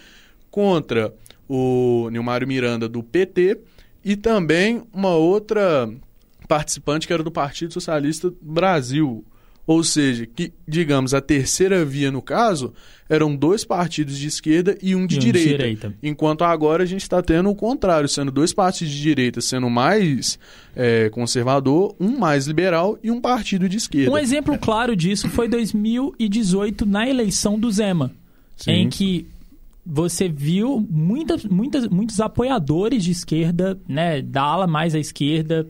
contra 0.49 1.13
o 1.47 2.07
Nilmário 2.11 2.47
Miranda, 2.47 2.87
do 2.87 3.03
PT, 3.03 3.59
e 4.03 4.15
também 4.15 4.81
uma 4.93 5.13
outra 5.15 5.91
participante 6.47 7.05
que 7.05 7.11
era 7.13 7.21
do 7.21 7.31
Partido 7.31 7.73
Socialista 7.73 8.31
Brasil. 8.41 9.23
Ou 9.69 9.83
seja, 9.83 10.25
que, 10.25 10.51
digamos, 10.67 11.13
a 11.13 11.21
terceira 11.21 11.85
via, 11.85 12.09
no 12.09 12.23
caso, 12.23 12.73
eram 13.07 13.35
dois 13.35 13.63
partidos 13.63 14.17
de 14.17 14.25
esquerda 14.25 14.75
e 14.81 14.95
um 14.95 15.05
de, 15.05 15.13
E 15.13 15.17
um 15.17 15.19
de 15.19 15.25
direita. 15.27 15.49
direita. 15.57 15.93
Enquanto 16.01 16.43
agora 16.43 16.81
a 16.81 16.85
gente 16.87 17.03
está 17.03 17.21
tendo 17.21 17.51
o 17.51 17.55
contrário, 17.55 18.09
sendo 18.09 18.31
dois 18.31 18.51
partidos 18.51 18.91
de 18.91 18.99
direita 18.99 19.41
sendo 19.41 19.69
mais 19.69 20.39
eh, 20.75 21.11
conservador, 21.11 21.95
um 21.99 22.17
mais 22.17 22.47
liberal 22.47 22.97
e 23.03 23.11
um 23.11 23.21
partido 23.21 23.69
de 23.69 23.77
esquerda. 23.77 24.09
Um 24.09 24.17
exemplo 24.17 24.57
claro 24.57 24.95
disso 24.95 25.29
foi 25.29 25.47
2018 25.47 26.87
na 26.87 27.07
eleição 27.07 27.59
do 27.59 27.69
Zema, 27.71 28.11
Sim. 28.57 28.71
em 28.71 28.89
que 28.89 29.27
você 29.85 30.27
viu 30.27 30.83
muitas, 30.89 31.45
muitos 31.45 32.19
apoiadores 32.19 33.03
de 33.03 33.11
esquerda, 33.11 33.79
né, 33.87 34.19
da 34.19 34.41
ala 34.41 34.65
mais 34.65 34.95
à 34.95 34.99
esquerda, 34.99 35.67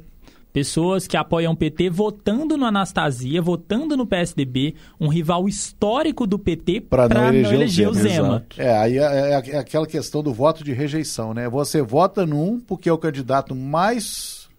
pessoas 0.52 1.08
que 1.08 1.16
apoiam 1.16 1.54
o 1.54 1.56
PT 1.56 1.90
votando 1.90 2.58
no 2.58 2.66
Anastasia, 2.66 3.42
votando 3.42 3.96
no 3.96 4.06
PSDB, 4.06 4.76
um 5.00 5.08
rival 5.08 5.48
histórico 5.48 6.26
do 6.26 6.40
PT 6.40 6.82
Pra 6.82 7.04
não 7.04 7.10
pra 7.10 7.36
eleger 7.36 7.88
o 7.90 7.94
Zema, 7.94 8.10
Zema. 8.10 8.46
É, 8.58 8.78
aí 8.78 8.98
é, 8.98 9.02
é- 9.04 9.50
é 9.52 9.58
aquela 9.58 9.86
questão 9.88 10.22
do 10.24 10.34
voto 10.34 10.64
de 10.64 10.74
rejeição, 10.74 11.34
né? 11.34 11.48
Você 11.50 11.82
vota 11.82 12.26
num 12.26 12.60
porque 12.60 12.90
é 12.90 12.94
o 12.94 12.98
candidato 12.98 13.54
mais 13.56 14.50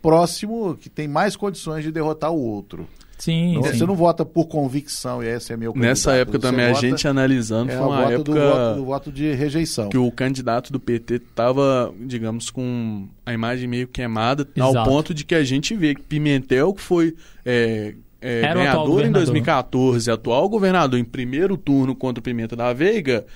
próximo, 0.00 0.76
que 0.80 0.88
tem 0.88 1.06
mais 1.06 1.36
condições 1.36 1.84
de 1.84 1.92
derrotar 1.92 2.30
o 2.32 2.40
outro. 2.40 2.86
Sim, 3.20 3.54
Não- 3.54 3.62
sim. 3.64 3.76
Você 3.78 3.86
não 3.86 3.94
vota 3.94 4.24
por 4.24 4.46
convicção, 4.46 5.22
e 5.22 5.26
esse 5.28 5.52
é 5.52 5.56
meu. 5.56 5.72
Nessa 5.76 6.14
época 6.14 6.38
Você 6.38 6.42
também, 6.48 6.64
a 6.64 6.72
gente 6.72 7.06
analisando, 7.06 7.70
é 7.70 7.76
foi 7.76 7.86
uma 7.86 7.96
voto 8.08 8.24
do, 8.24 8.38
época 8.38 8.50
voto, 8.50 8.76
do 8.76 8.84
voto 8.86 9.12
de 9.12 9.32
rejeição. 9.34 9.88
que 9.90 9.98
o 9.98 10.10
candidato 10.10 10.72
do 10.72 10.80
PT 10.80 11.16
estava, 11.16 11.92
digamos, 12.00 12.48
com 12.50 13.06
a 13.26 13.32
imagem 13.34 13.68
meio 13.68 13.86
queimada, 13.86 14.48
ao 14.58 14.70
Exato. 14.70 14.88
ponto 14.88 15.12
de 15.14 15.24
que 15.24 15.34
a 15.34 15.44
gente 15.44 15.74
vê 15.76 15.94
que 15.94 16.00
Pimentel, 16.02 16.72
que 16.72 16.80
foi 16.80 17.14
é, 17.44 17.94
é, 18.22 18.40
Era 18.40 18.46
o 18.46 18.50
atual 18.50 18.54
ganhador 18.56 18.82
em 18.84 18.86
governador. 18.86 19.12
2014, 19.26 20.10
atual 20.10 20.48
governador 20.48 20.98
em 20.98 21.04
primeiro 21.04 21.56
turno 21.56 21.94
contra 21.94 22.20
o 22.20 22.22
Pimenta 22.22 22.56
da 22.56 22.72
Veiga, 22.72 23.26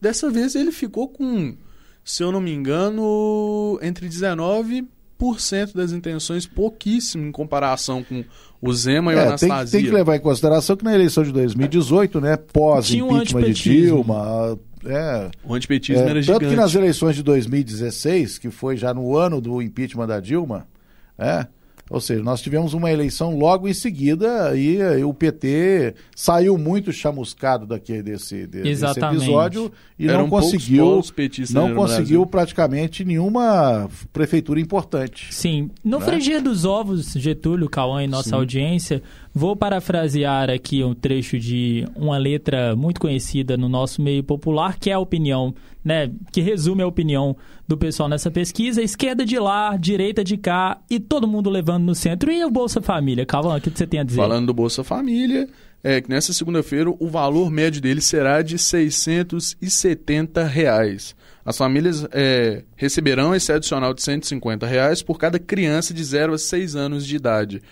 dessa 0.00 0.30
vez 0.30 0.54
ele 0.54 0.70
ficou 0.72 1.08
com, 1.08 1.56
se 2.04 2.22
eu 2.22 2.30
não 2.30 2.40
me 2.40 2.52
engano, 2.52 3.78
entre 3.82 4.08
19% 4.08 4.86
das 5.74 5.92
intenções, 5.92 6.46
pouquíssimo 6.46 7.26
em 7.26 7.32
comparação 7.32 8.02
com 8.02 8.24
o 8.60 8.72
Zema 8.72 9.12
e 9.12 9.16
o 9.16 9.18
É, 9.18 9.24
tem, 9.28 9.36
que- 9.38 9.44
Anastasia. 9.46 9.80
tem 9.80 9.88
que 9.88 9.94
levar 9.94 10.16
em 10.16 10.20
consideração 10.20 10.76
que 10.76 10.84
na 10.84 10.94
eleição 10.94 11.22
de 11.24 11.32
2018, 11.32 12.20
né, 12.20 12.36
pós 12.36 12.86
Tinha 12.88 13.04
um 13.04 13.08
impeachment 13.16 13.40
de 13.42 13.46
antipetismo. 13.50 13.96
Dilma, 14.04 14.58
é, 14.86 15.30
O 15.44 15.54
antipetismo 15.54 16.02
É, 16.02 16.04
era 16.10 16.14
tanto 16.14 16.24
gigante. 16.24 16.46
que 16.48 16.56
nas 16.56 16.74
eleições 16.74 17.16
de 17.16 17.22
2016, 17.22 18.38
que 18.38 18.50
foi 18.50 18.76
já 18.76 18.92
no 18.92 19.16
ano 19.16 19.40
do 19.40 19.62
impeachment 19.62 20.06
da 20.06 20.20
Dilma, 20.20 20.66
é, 21.18 21.46
Ou 21.90 22.00
seja, 22.00 22.22
nós 22.22 22.40
tivemos 22.40 22.72
uma 22.72 22.90
eleição 22.90 23.36
logo 23.36 23.68
em 23.68 23.74
seguida 23.74 24.56
e, 24.56 24.78
e 24.78 25.04
o 25.04 25.12
PT 25.12 25.94
saiu 26.16 26.56
muito 26.56 26.92
chamuscado 26.92 27.66
daqui 27.66 28.02
desse, 28.02 28.46
de, 28.46 28.62
desse 28.62 28.84
episódio 28.98 29.70
e 29.98 30.08
Eram 30.08 30.22
não 30.22 30.30
conseguiu, 30.30 31.02
não 31.50 31.74
conseguiu 31.74 32.24
praticamente 32.26 33.04
nenhuma 33.04 33.88
prefeitura 34.12 34.58
importante. 34.58 35.32
Sim. 35.32 35.70
No 35.84 35.98
Né? 35.98 36.06
frigir 36.06 36.40
dos 36.40 36.64
ovos, 36.64 37.12
Getúlio, 37.12 37.68
Cauã 37.68 38.02
e 38.02 38.06
nossa 38.06 38.30
Sim. 38.30 38.34
audiência, 38.36 39.02
vou 39.34 39.54
parafrasear 39.54 40.48
aqui 40.48 40.82
um 40.82 40.94
trecho 40.94 41.38
de 41.38 41.86
uma 41.94 42.16
letra 42.16 42.74
muito 42.74 42.98
conhecida 43.00 43.56
no 43.56 43.68
nosso 43.68 44.00
meio 44.00 44.24
popular, 44.24 44.78
que 44.78 44.88
é 44.88 44.94
a 44.94 44.98
opinião, 44.98 45.54
né? 45.84 46.10
Que 46.32 46.40
resume 46.40 46.82
a 46.82 46.86
opinião 46.86 47.36
do 47.68 47.76
pessoal 47.76 48.08
nessa 48.08 48.30
pesquisa. 48.30 48.82
Esquerda 48.82 49.24
de 49.24 49.38
lá, 49.38 49.76
direita 49.76 50.24
de 50.24 50.36
cá 50.36 50.80
e 50.88 50.98
todo 50.98 51.28
mundo 51.28 51.50
levando 51.50 51.84
no 51.84 51.94
centro. 51.94 52.32
E 52.32 52.44
o 52.44 52.50
Bolsa 52.50 52.80
Família? 52.80 53.26
Cauã, 53.26 53.56
o 53.56 53.60
que 53.60 53.70
você 53.70 53.86
tem 53.86 54.00
a 54.00 54.04
dizer? 54.04 54.20
Falando 54.20 54.46
do 54.46 54.54
Bolsa 54.54 54.82
Família, 54.82 55.48
é 55.82 56.00
que 56.00 56.08
nessa 56.08 56.32
segunda-feira 56.32 56.90
o 56.90 57.08
valor 57.08 57.50
médio 57.50 57.82
dele 57.82 58.00
será 58.00 58.40
de 58.40 58.58
670 58.58 60.44
reais. 60.44 61.14
As 61.44 61.58
famílias 61.58 62.06
é, 62.10 62.64
receberão 62.74 63.34
esse 63.34 63.52
adicional 63.52 63.92
de 63.92 64.02
150 64.02 64.66
reais 64.66 65.02
por 65.02 65.18
cada 65.18 65.38
criança 65.38 65.92
de 65.92 66.02
0 66.02 66.32
a 66.32 66.38
6 66.38 66.74
anos 66.74 67.06
de 67.06 67.16
idade. 67.16 67.62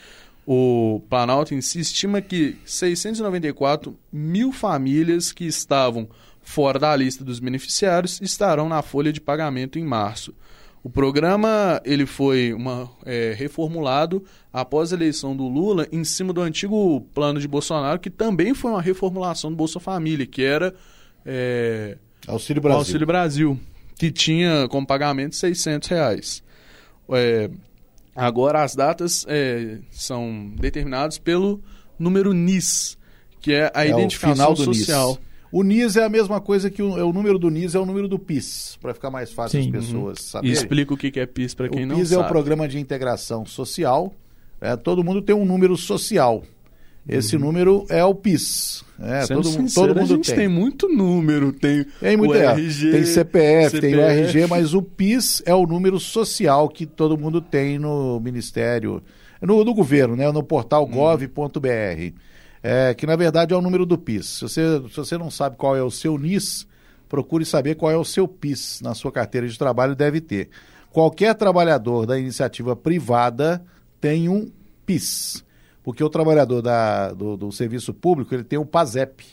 O 0.47 1.01
Planalto 1.09 1.55
em 1.55 1.61
si 1.61 1.81
estima 1.81 2.21
que 2.21 2.59
694 2.67 3.97
mil 4.13 4.53
famílias 4.53 5.33
que 5.33 5.47
estavam 5.47 6.09
fora 6.43 6.79
da 6.79 6.95
lista 6.95 7.25
dos 7.25 7.39
beneficiários 7.39 8.21
estarão 8.21 8.69
na 8.69 8.83
folha 8.83 9.13
de 9.13 9.21
pagamento 9.21 9.79
em 9.79 9.85
março. 9.85 10.35
O 10.85 10.91
programa 10.91 11.81
ele 11.85 12.05
foi 12.07 12.53
uma, 12.53 12.91
é, 13.07 13.35
reformulado 13.39 14.25
após 14.53 14.93
a 14.93 14.97
eleição 14.97 15.37
do 15.37 15.47
Lula 15.47 15.87
em 15.93 16.03
cima 16.03 16.33
do 16.33 16.41
antigo 16.41 17.01
plano 17.15 17.39
de 17.39 17.47
Bolsonaro, 17.47 18.01
que 18.01 18.11
também 18.11 18.53
foi 18.53 18.73
uma 18.73 18.83
reformulação 18.83 19.51
do 19.51 19.57
Bolsa 19.57 19.79
Família, 19.79 20.27
que 20.27 20.43
era 20.43 20.75
é, 21.25 21.97
Auxílio 22.27 22.61
Brasil. 22.61 22.79
Auxílio 22.79 23.07
Brasil, 23.07 23.61
que 23.97 24.11
tinha 24.11 24.67
como 24.69 24.85
pagamento 24.85 25.37
600 25.37 25.89
reais. 25.89 26.43
É, 27.11 27.49
agora 28.17 28.65
as 28.65 28.75
datas 28.75 29.25
é, 29.29 29.79
são 29.91 30.53
determinadas 30.57 31.17
pelo 31.17 31.63
número 31.97 32.33
NIS, 32.33 32.99
que 33.41 33.53
é 33.53 33.71
a 33.73 33.87
É 33.87 33.91
identificação 33.91 34.57
social. 34.57 35.11
NIS. 35.11 35.32
O 35.53 35.63
NIS 35.63 35.97
é 35.97 36.05
a 36.05 36.09
mesma 36.09 36.41
coisa 36.41 36.71
que 36.71 36.83
o, 36.83 36.99
é 36.99 37.05
o 37.05 37.13
número 37.13 37.39
do 37.39 37.51
NIS 37.51 37.75
é 37.75 37.79
o 37.79 37.85
número 37.85 38.09
do 38.09 38.19
PIS, 38.19 38.79
para 38.81 38.95
ficar 38.95 39.11
mais 39.11 39.31
fácil 39.33 39.63
Sim. 39.63 39.69
as 39.69 39.85
pessoas 39.85 40.19
E 40.19 40.23
saberem. 40.23 40.53
explica 40.55 40.95
o 40.95 40.97
que 40.97 41.21
é 41.21 41.27
PIS 41.27 41.55
para 41.55 41.69
quem 41.69 41.85
o 41.85 41.87
não 41.87 41.97
PIS 41.97 42.09
sabe. 42.09 42.23
é 42.23 42.25
o 42.25 42.29
Programa 42.29 42.67
de 42.67 42.79
Integração 42.79 43.45
Social. 43.45 44.15
É, 44.61 44.75
todo 44.77 45.05
mundo 45.05 45.21
tem 45.21 45.37
um 45.37 45.45
número 45.45 45.77
social. 45.77 46.43
Esse 47.07 47.37
número 47.37 47.85
é 47.91 48.03
o 48.05 48.15
PIS. 48.15 48.85
É, 49.01 49.23
Uhum. 49.23 49.27
Todo, 49.27 49.35
mundo- 49.37 49.45
sincero, 49.51 49.87
todo 49.89 49.97
a 49.99 50.01
mundo 50.03 50.09
gente 50.15 50.27
tem. 50.27 50.37
tem. 50.37 50.49
muito 50.49 50.89
número, 50.89 51.53
tem, 51.53 51.85
Tem 52.01 52.17
muito 52.17 52.31
o 52.31 52.35
é, 52.37 52.45
RG, 52.47 52.91
tem 52.93 53.05
CPF, 53.05 53.81
tem 53.81 53.95
o 53.95 53.99
CPF. 53.99 54.21
RG, 54.39 54.47
mas 54.47 54.73
o 54.73 54.81
PIS 54.81 55.43
é 55.45 55.53
o 55.55 55.67
número 55.67 55.99
social 55.99 56.69
que 56.69 56.87
todo 56.87 57.19
mundo 57.19 57.41
tem 57.41 57.77
no 57.79 58.21
Ministério, 58.21 59.03
no, 59.41 59.65
no 59.65 59.75
governo, 59.75 60.15
né, 60.15 60.31
no 60.31 60.43
portal 60.45 60.87
gov.br. 60.87 62.15
É, 62.63 62.95
que 62.95 63.07
na 63.07 63.17
verdade 63.17 63.53
é 63.53 63.57
o 63.57 63.61
número 63.61 63.85
do 63.85 63.99
PIS. 63.99 64.27
Se 64.27 64.43
você, 64.43 64.83
se 64.89 64.97
você 64.97 65.19
não 65.19 65.31
sabe 65.31 65.57
qual 65.57 65.77
é 65.77 65.83
o 65.83 65.91
seu 65.91 66.17
NIS, 66.17 66.67
procure 67.09 67.45
saber 67.45 67.75
qual 67.75 67.91
é 67.91 67.97
o 67.97 68.05
seu 68.05 68.29
PIS 68.29 68.81
na 68.81 68.95
sua 68.95 69.11
carteira 69.11 69.49
de 69.49 69.59
trabalho, 69.59 69.97
deve 69.97 70.21
ter. 70.21 70.49
Qualquer 70.91 71.35
trabalhador 71.35 72.07
da 72.07 72.19
iniciativa 72.19 72.77
privada 72.77 73.65
tem 74.01 74.29
um 74.29 74.51
PIS, 74.87 75.45
porque 75.83 76.05
o 76.05 76.09
trabalhador 76.09 76.63
da, 76.63 77.13
do, 77.13 77.37
do 77.37 77.51
serviço 77.51 77.93
público 77.93 78.35
ele 78.35 78.45
tem 78.45 78.59
o 78.59 78.67
PASEP. 78.67 79.25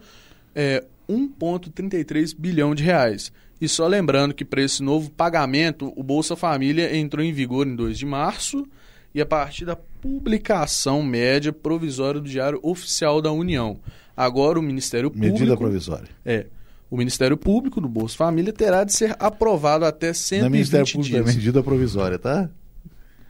é, 0.54 0.82
1,33 1.06 2.34
bilhão 2.36 2.74
de 2.74 2.82
reais. 2.82 3.30
E 3.60 3.68
só 3.68 3.86
lembrando 3.86 4.32
que 4.32 4.46
para 4.46 4.62
esse 4.62 4.82
novo 4.82 5.10
pagamento, 5.10 5.92
o 5.94 6.02
Bolsa 6.02 6.34
Família 6.34 6.96
entrou 6.96 7.22
em 7.22 7.32
vigor 7.32 7.66
em 7.66 7.76
2 7.76 7.98
de 7.98 8.06
março 8.06 8.66
e 9.14 9.20
a 9.20 9.26
partir 9.26 9.66
da 9.66 9.76
publicação 9.76 11.02
média 11.02 11.52
provisória 11.52 12.18
do 12.18 12.28
Diário 12.28 12.58
Oficial 12.62 13.20
da 13.20 13.30
União. 13.30 13.78
Agora 14.16 14.58
o 14.58 14.62
Ministério 14.62 15.10
Público... 15.10 15.34
Medida 15.34 15.56
provisória. 15.56 16.08
É. 16.24 16.46
O 16.90 16.96
Ministério 16.96 17.36
Público 17.36 17.80
do 17.80 17.88
Bolsa 17.88 18.16
Família 18.16 18.52
terá 18.52 18.82
de 18.84 18.92
ser 18.92 19.14
aprovado 19.20 19.84
até 19.84 20.06
Não 20.06 20.10
é 20.10 20.14
120 20.14 20.50
Ministério 20.50 20.86
Público, 20.92 21.16
é 21.16 21.22
dias. 21.22 21.34
medida 21.36 21.62
provisória, 21.62 22.18
tá? 22.18 22.50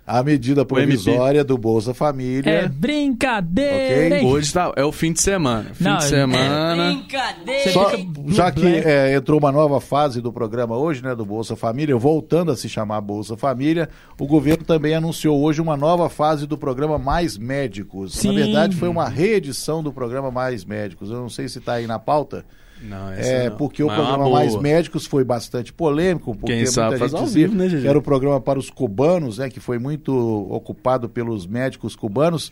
A 0.06 0.24
medida 0.24 0.64
provisória 0.64 1.44
do 1.44 1.56
Bolsa 1.56 1.94
Família. 1.94 2.50
É 2.50 2.68
brincadeira, 2.68 3.74
Ok. 4.10 4.18
hein? 4.18 4.26
Hoje 4.26 4.52
tá, 4.52 4.72
é 4.74 4.84
o 4.84 4.90
fim 4.90 5.12
de 5.12 5.20
semana. 5.20 5.70
Fim 5.72 5.84
Não, 5.84 5.98
de 5.98 6.04
é- 6.04 6.08
semana. 6.08 7.04
Você 7.46 7.70
Só, 7.70 7.90
fica 7.90 8.10
já 8.28 8.50
que 8.50 8.66
é, 8.66 9.14
entrou 9.14 9.38
uma 9.38 9.52
nova 9.52 9.80
fase 9.80 10.20
do 10.20 10.32
programa 10.32 10.76
hoje, 10.76 11.00
né, 11.02 11.14
do 11.14 11.24
Bolsa 11.24 11.54
Família, 11.54 11.96
voltando 11.96 12.50
a 12.50 12.56
se 12.56 12.68
chamar 12.68 13.00
Bolsa 13.02 13.36
Família, 13.36 13.88
o 14.18 14.26
governo 14.26 14.64
também 14.64 14.94
anunciou 14.94 15.40
hoje 15.40 15.60
uma 15.60 15.76
nova 15.76 16.08
fase 16.08 16.44
do 16.44 16.58
programa 16.58 16.98
Mais 16.98 17.38
Médicos. 17.38 18.14
Sim. 18.14 18.28
Na 18.28 18.34
verdade, 18.34 18.76
foi 18.76 18.88
uma 18.88 19.08
reedição 19.08 19.80
do 19.80 19.92
programa 19.92 20.30
Mais 20.30 20.64
Médicos. 20.64 21.10
Eu 21.10 21.18
não 21.20 21.28
sei 21.28 21.46
se 21.48 21.58
está 21.58 21.74
aí 21.74 21.86
na 21.86 21.98
pauta. 22.00 22.44
Não, 22.82 23.10
É, 23.12 23.50
não. 23.50 23.56
porque 23.56 23.82
o 23.82 23.86
Mas 23.88 23.96
é 23.96 24.00
uma 24.00 24.06
programa 24.08 24.24
boa. 24.30 24.38
Mais 24.40 24.56
Médicos 24.56 25.06
foi 25.06 25.22
bastante 25.24 25.72
polêmico, 25.72 26.34
porque 26.34 26.54
Quem 26.56 26.66
sabe 26.66 26.98
muita 26.98 27.08
gente 27.08 27.24
dizia 27.24 27.48
né, 27.48 27.68
Gigi? 27.68 27.82
que 27.82 27.88
era 27.88 27.98
o 27.98 28.02
programa 28.02 28.40
para 28.40 28.58
os 28.58 28.70
cubanos, 28.70 29.38
né, 29.38 29.50
que 29.50 29.60
foi 29.60 29.78
muito 29.78 30.12
ocupado 30.50 31.08
pelos 31.08 31.46
médicos 31.46 31.94
cubanos. 31.94 32.50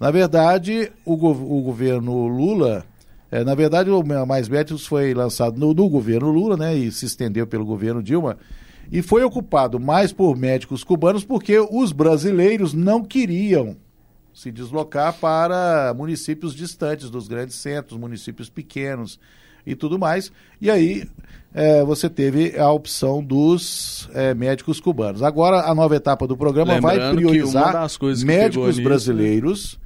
Na 0.00 0.10
verdade, 0.10 0.90
o, 1.04 1.16
go- 1.16 1.30
o 1.30 1.62
governo 1.62 2.26
Lula, 2.26 2.84
é, 3.30 3.44
na 3.44 3.54
verdade, 3.54 3.90
o 3.90 4.02
Mais 4.26 4.48
Médicos 4.48 4.86
foi 4.86 5.12
lançado 5.14 5.58
no, 5.58 5.72
no 5.74 5.88
governo 5.88 6.30
Lula, 6.30 6.56
né, 6.56 6.74
e 6.76 6.90
se 6.90 7.06
estendeu 7.06 7.46
pelo 7.46 7.64
governo 7.64 8.02
Dilma, 8.02 8.36
e 8.90 9.02
foi 9.02 9.22
ocupado 9.22 9.78
mais 9.78 10.12
por 10.12 10.36
médicos 10.36 10.82
cubanos 10.82 11.22
porque 11.24 11.58
os 11.58 11.92
brasileiros 11.92 12.72
não 12.72 13.04
queriam 13.04 13.76
se 14.32 14.50
deslocar 14.50 15.12
para 15.14 15.92
municípios 15.96 16.54
distantes 16.54 17.10
dos 17.10 17.28
grandes 17.28 17.56
centros, 17.56 17.98
municípios 17.98 18.48
pequenos 18.48 19.18
e 19.70 19.76
tudo 19.76 19.98
mais. 19.98 20.32
E 20.60 20.70
aí 20.70 21.04
eh, 21.54 21.84
você 21.84 22.08
teve 22.08 22.58
a 22.58 22.70
opção 22.70 23.22
dos 23.22 24.08
eh, 24.14 24.34
médicos 24.34 24.80
cubanos. 24.80 25.22
Agora 25.22 25.60
a 25.62 25.74
nova 25.74 25.94
etapa 25.96 26.26
do 26.26 26.36
programa 26.36 26.80
vai 26.80 26.96
Lembrando 26.96 27.12
uma 27.20 27.30
priorizar 27.30 27.72
médicos 28.24 28.66
nisso, 28.68 28.78
né? 28.78 28.84
brasileiros. 28.84 29.78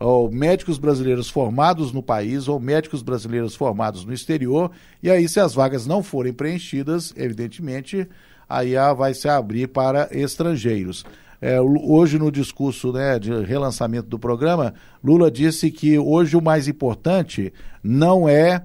Ou 0.00 0.30
médicos 0.30 0.78
brasileiros 0.78 1.28
formados 1.28 1.90
no 1.92 2.00
país 2.04 2.46
ou 2.46 2.60
médicos 2.60 3.02
brasileiros 3.02 3.56
formados 3.56 4.04
no 4.04 4.12
exterior, 4.12 4.70
e 5.02 5.10
aí, 5.10 5.28
se 5.28 5.40
as 5.40 5.52
vagas 5.54 5.88
não 5.88 6.04
forem 6.04 6.32
preenchidas, 6.32 7.12
evidentemente, 7.16 8.06
aí 8.48 8.76
a- 8.76 8.92
vai 8.92 9.12
se 9.12 9.28
abrir 9.28 9.66
para 9.66 10.08
estrangeiros. 10.12 11.04
é, 11.40 11.60
hoje 11.60 12.16
no 12.18 12.30
discurso 12.32 12.92
né, 12.92 13.16
de 13.18 13.32
relançamento 13.44 14.08
do 14.08 14.18
programa, 14.18 14.74
Lula 15.02 15.30
disse 15.30 15.70
que 15.70 15.96
hoje 15.98 16.36
o 16.36 16.42
mais 16.42 16.66
importante 16.68 17.52
não 17.82 18.28
é 18.28 18.62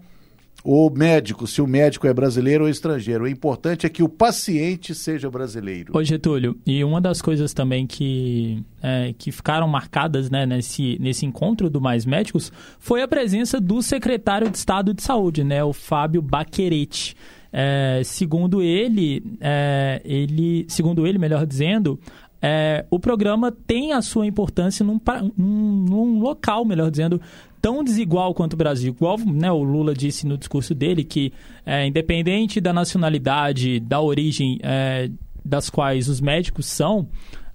o 0.64 0.90
médico, 0.90 1.46
se 1.46 1.62
o 1.62 1.68
médico 1.68 2.08
é 2.08 2.14
brasileiro 2.14 2.64
ou 2.64 2.70
estrangeiro. 2.70 3.26
O 3.26 3.28
importante 3.28 3.86
é 3.86 3.90
que 3.90 4.02
o 4.02 4.08
paciente 4.08 4.96
seja 4.96 5.30
brasileiro. 5.30 5.96
Ô 5.96 6.02
Getúlio, 6.04 6.58
e 6.66 6.84
uma 6.84 7.02
das 7.02 7.22
coisas 7.22 7.54
também 7.54 7.86
que, 7.86 8.64
é, 8.82 9.14
que 9.18 9.32
ficaram 9.32 9.68
marcadas 9.68 10.30
né, 10.30 10.46
nesse, 10.46 10.98
nesse 11.02 11.26
encontro 11.26 11.70
do 11.70 11.82
Mais 11.82 12.06
Médicos 12.06 12.52
foi 12.80 13.02
a 13.02 13.08
presença 13.08 13.60
do 13.60 13.82
secretário 13.82 14.50
de 14.50 14.58
Estado 14.58 14.94
de 14.94 15.04
Saúde, 15.04 15.44
né, 15.44 15.62
o 15.64 15.74
Fábio 15.74 16.22
Baquerete. 16.22 17.16
É, 17.52 18.02
segundo 18.04 18.64
ele, 18.64 19.22
é, 19.40 20.02
ele, 20.06 20.66
segundo 20.70 21.06
ele, 21.06 21.20
melhor 21.20 21.46
dizendo, 21.46 22.00
é, 22.42 22.86
o 22.90 23.00
programa 23.00 23.52
tem 23.52 23.94
a 23.94 24.02
sua 24.02 24.26
importância 24.26 24.84
num, 24.84 25.00
num, 25.38 25.86
num, 25.88 26.20
local, 26.20 26.66
melhor 26.66 26.92
dizendo, 26.92 27.22
tão 27.64 27.82
desigual 27.82 28.34
quanto 28.34 28.56
o 28.56 28.58
Brasil. 28.58 28.94
Igual 28.94 29.18
né, 29.20 29.50
o 29.50 29.64
Lula 29.64 29.94
disse 29.94 30.28
no 30.28 30.38
discurso 30.38 30.76
dele, 30.76 31.02
que 31.02 31.32
é, 31.66 31.88
independente 31.88 32.60
da 32.60 32.74
nacionalidade, 32.74 33.80
da 33.80 34.02
origem 34.02 34.60
é, 34.62 35.10
das 35.46 35.70
quais 35.70 36.10
os 36.10 36.20
médicos 36.20 36.66
são, 36.66 37.08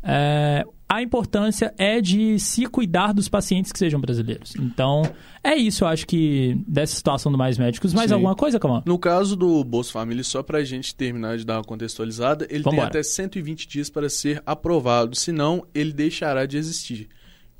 é, 0.02 0.64
a 0.88 1.02
importância 1.02 1.74
é 1.76 2.00
de 2.00 2.38
se 2.38 2.64
cuidar 2.64 3.12
dos 3.12 3.28
pacientes 3.28 3.70
que 3.70 3.78
sejam 3.78 4.00
brasileiros. 4.00 4.54
Então, 4.56 5.02
é 5.44 5.54
isso, 5.54 5.84
eu 5.84 5.88
acho 5.88 6.06
que 6.06 6.58
dessa 6.66 6.96
situação 6.96 7.30
do 7.30 7.36
Mais 7.36 7.58
Médicos. 7.58 7.92
Mais 7.92 8.08
Sim. 8.08 8.14
alguma 8.14 8.34
coisa, 8.34 8.58
Calma? 8.58 8.82
No 8.86 8.98
caso 8.98 9.36
do 9.36 9.62
Bolsa 9.62 9.92
Família, 9.92 10.24
só 10.24 10.42
para 10.42 10.58
a 10.58 10.64
gente 10.64 10.94
terminar 10.94 11.36
de 11.36 11.44
dar 11.44 11.58
uma 11.58 11.64
contextualizada, 11.64 12.46
ele 12.48 12.62
Vambora. 12.62 12.88
tem 12.88 13.00
até 13.00 13.02
120 13.02 13.68
dias 13.68 13.90
para 13.90 14.08
ser 14.08 14.42
aprovado, 14.46 15.14
senão 15.14 15.66
ele 15.74 15.92
deixará 15.92 16.46
de 16.46 16.56
existir. 16.56 17.10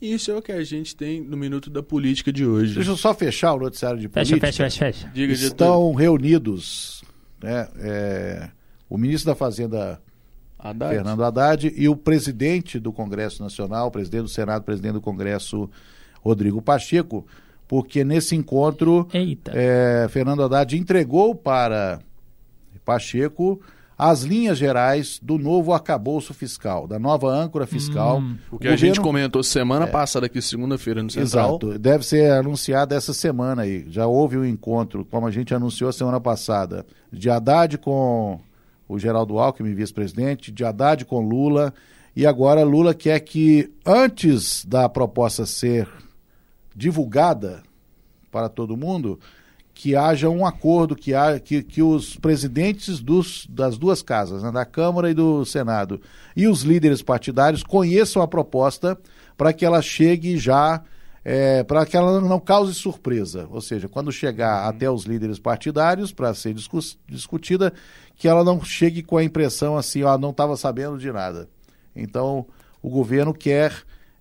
Isso 0.00 0.30
é 0.30 0.36
o 0.36 0.40
que 0.40 0.52
a 0.52 0.62
gente 0.62 0.94
tem 0.94 1.20
no 1.20 1.36
Minuto 1.36 1.68
da 1.68 1.82
Política 1.82 2.32
de 2.32 2.46
hoje. 2.46 2.74
Deixa 2.74 2.90
eu 2.90 2.96
só 2.96 3.12
fechar 3.12 3.54
o 3.54 3.58
noticiário 3.58 3.98
de 3.98 4.08
política. 4.08 4.46
Fecha, 4.46 4.64
fecha, 4.64 4.78
fecha. 4.78 5.00
fecha. 5.00 5.12
Diga, 5.12 5.32
Estão 5.32 5.92
reunidos 5.92 7.02
né, 7.42 7.68
é, 7.80 8.48
o 8.88 8.96
ministro 8.96 9.32
da 9.32 9.34
Fazenda 9.34 10.00
Haddad. 10.58 10.94
Fernando 10.94 11.24
Haddad 11.24 11.72
e 11.76 11.88
o 11.88 11.96
presidente 11.96 12.78
do 12.78 12.92
Congresso 12.92 13.42
Nacional, 13.42 13.90
presidente 13.90 14.22
do 14.22 14.28
Senado, 14.28 14.64
presidente 14.64 14.94
do 14.94 15.00
Congresso, 15.00 15.68
Rodrigo 16.20 16.62
Pacheco, 16.62 17.26
porque 17.66 18.04
nesse 18.04 18.34
encontro 18.34 19.08
é, 19.52 20.06
Fernando 20.10 20.42
Haddad 20.42 20.76
entregou 20.76 21.34
para 21.34 22.00
Pacheco 22.84 23.60
as 23.98 24.22
linhas 24.22 24.56
gerais 24.56 25.18
do 25.20 25.36
novo 25.36 25.72
arcabouço 25.72 26.32
fiscal, 26.32 26.86
da 26.86 27.00
nova 27.00 27.28
âncora 27.28 27.66
fiscal. 27.66 28.20
Hum, 28.20 28.38
o 28.48 28.56
que 28.56 28.68
o 28.68 28.72
a 28.72 28.76
gente 28.76 29.00
comentou 29.00 29.42
semana 29.42 29.86
é, 29.86 29.90
passada 29.90 30.26
aqui, 30.26 30.40
segunda-feira 30.40 31.02
no 31.02 31.10
Central. 31.10 31.58
Exato, 31.60 31.78
deve 31.80 32.06
ser 32.06 32.30
anunciado 32.30 32.94
essa 32.94 33.12
semana 33.12 33.62
aí. 33.62 33.84
Já 33.90 34.06
houve 34.06 34.38
um 34.38 34.44
encontro, 34.44 35.04
como 35.04 35.26
a 35.26 35.32
gente 35.32 35.52
anunciou 35.52 35.92
semana 35.92 36.20
passada, 36.20 36.86
de 37.12 37.28
Haddad 37.28 37.76
com 37.78 38.38
o 38.88 39.00
Geraldo 39.00 39.36
Alckmin, 39.36 39.74
vice-presidente, 39.74 40.52
de 40.52 40.64
Haddad 40.64 41.04
com 41.04 41.20
Lula, 41.20 41.74
e 42.14 42.24
agora 42.24 42.62
Lula 42.62 42.94
quer 42.94 43.18
que, 43.18 43.68
antes 43.84 44.64
da 44.64 44.88
proposta 44.88 45.44
ser 45.44 45.88
divulgada 46.74 47.64
para 48.30 48.48
todo 48.48 48.76
mundo, 48.76 49.18
que 49.78 49.94
haja 49.94 50.28
um 50.28 50.44
acordo, 50.44 50.96
que, 50.96 51.14
há, 51.14 51.38
que, 51.38 51.62
que 51.62 51.80
os 51.80 52.16
presidentes 52.16 52.98
dos, 52.98 53.46
das 53.48 53.78
duas 53.78 54.02
casas, 54.02 54.42
né, 54.42 54.50
da 54.50 54.64
Câmara 54.64 55.08
e 55.08 55.14
do 55.14 55.44
Senado, 55.44 56.00
e 56.36 56.48
os 56.48 56.62
líderes 56.62 57.00
partidários 57.00 57.62
conheçam 57.62 58.20
a 58.20 58.26
proposta 58.26 58.98
para 59.36 59.52
que 59.52 59.64
ela 59.64 59.80
chegue 59.80 60.36
já, 60.36 60.82
é, 61.24 61.62
para 61.62 61.86
que 61.86 61.96
ela 61.96 62.20
não 62.20 62.40
cause 62.40 62.74
surpresa. 62.74 63.46
Ou 63.52 63.60
seja, 63.60 63.88
quando 63.88 64.10
chegar 64.10 64.64
uhum. 64.64 64.68
até 64.68 64.90
os 64.90 65.04
líderes 65.04 65.38
partidários 65.38 66.10
para 66.10 66.34
ser 66.34 66.56
discutida, 67.06 67.72
que 68.16 68.26
ela 68.26 68.42
não 68.42 68.60
chegue 68.60 69.00
com 69.00 69.16
a 69.16 69.22
impressão 69.22 69.78
assim, 69.78 70.02
ó, 70.02 70.18
não 70.18 70.30
estava 70.30 70.56
sabendo 70.56 70.98
de 70.98 71.12
nada. 71.12 71.48
Então, 71.94 72.44
o 72.82 72.90
governo 72.90 73.32
quer 73.32 73.72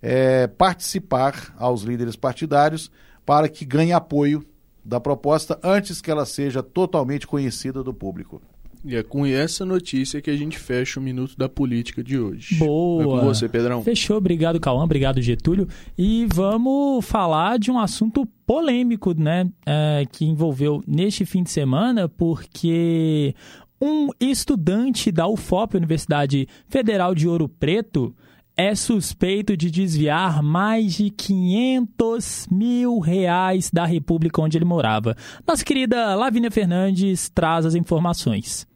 é, 0.04 0.46
participar 0.46 1.56
aos 1.58 1.82
líderes 1.82 2.16
partidários 2.16 2.92
para 3.26 3.50
que 3.50 3.66
ganhe 3.66 3.92
apoio 3.92 4.46
da 4.88 5.02
proposta 5.02 5.60
antes 5.62 6.00
que 6.00 6.10
ela 6.10 6.26
seja 6.26 6.64
totalmente 6.64 7.28
conhecida 7.28 7.84
do 7.84 7.94
público. 7.94 8.42
E 8.86 8.96
é 8.96 9.04
com 9.04 9.26
essa 9.26 9.66
notícia 9.66 10.22
que 10.22 10.30
a 10.30 10.38
gente 10.38 10.58
fecha 10.58 10.98
o 10.98 11.04
Minuto 11.04 11.36
da 11.38 11.50
Política 11.50 12.02
de 12.02 12.18
hoje. 12.18 12.56
Boa! 12.56 13.02
É 13.02 13.06
com 13.06 13.26
você, 13.26 13.50
Pedrão. 13.50 13.84
Fechou. 13.84 14.16
Obrigado, 14.16 14.62
Cauã. 14.62 14.84
Obrigado, 14.84 15.22
Getúlio. 15.22 15.68
E 15.98 16.26
vamos 16.34 17.04
falar 17.06 17.60
de 17.60 17.70
um 17.70 17.78
assunto 17.78 18.26
polêmico, 18.46 19.14
né? 19.14 19.50
É, 19.66 20.06
que 20.10 20.24
envolveu 20.24 20.82
neste 20.88 21.26
fim 21.26 21.44
de 21.44 21.50
semana, 21.50 22.08
porque 22.08 23.36
um 23.82 24.08
estudante 24.22 25.12
da 25.12 25.28
UFOP, 25.28 25.76
Universidade 25.76 26.48
Federal 26.70 27.14
de 27.14 27.28
Ouro 27.28 27.50
Preto, 27.50 28.16
é 28.58 28.74
suspeito 28.74 29.56
de 29.56 29.70
desviar 29.70 30.42
mais 30.42 30.96
de 30.96 31.12
500 31.12 32.48
mil 32.50 32.98
reais 32.98 33.70
da 33.72 33.86
República 33.86 34.42
onde 34.42 34.58
ele 34.58 34.66
morava. 34.66 35.16
Nossa 35.48 35.64
querida 35.64 36.16
Lavínia 36.16 36.50
Fernandes 36.50 37.30
traz 37.30 37.68
as 37.68 37.76
informações. 37.76 38.68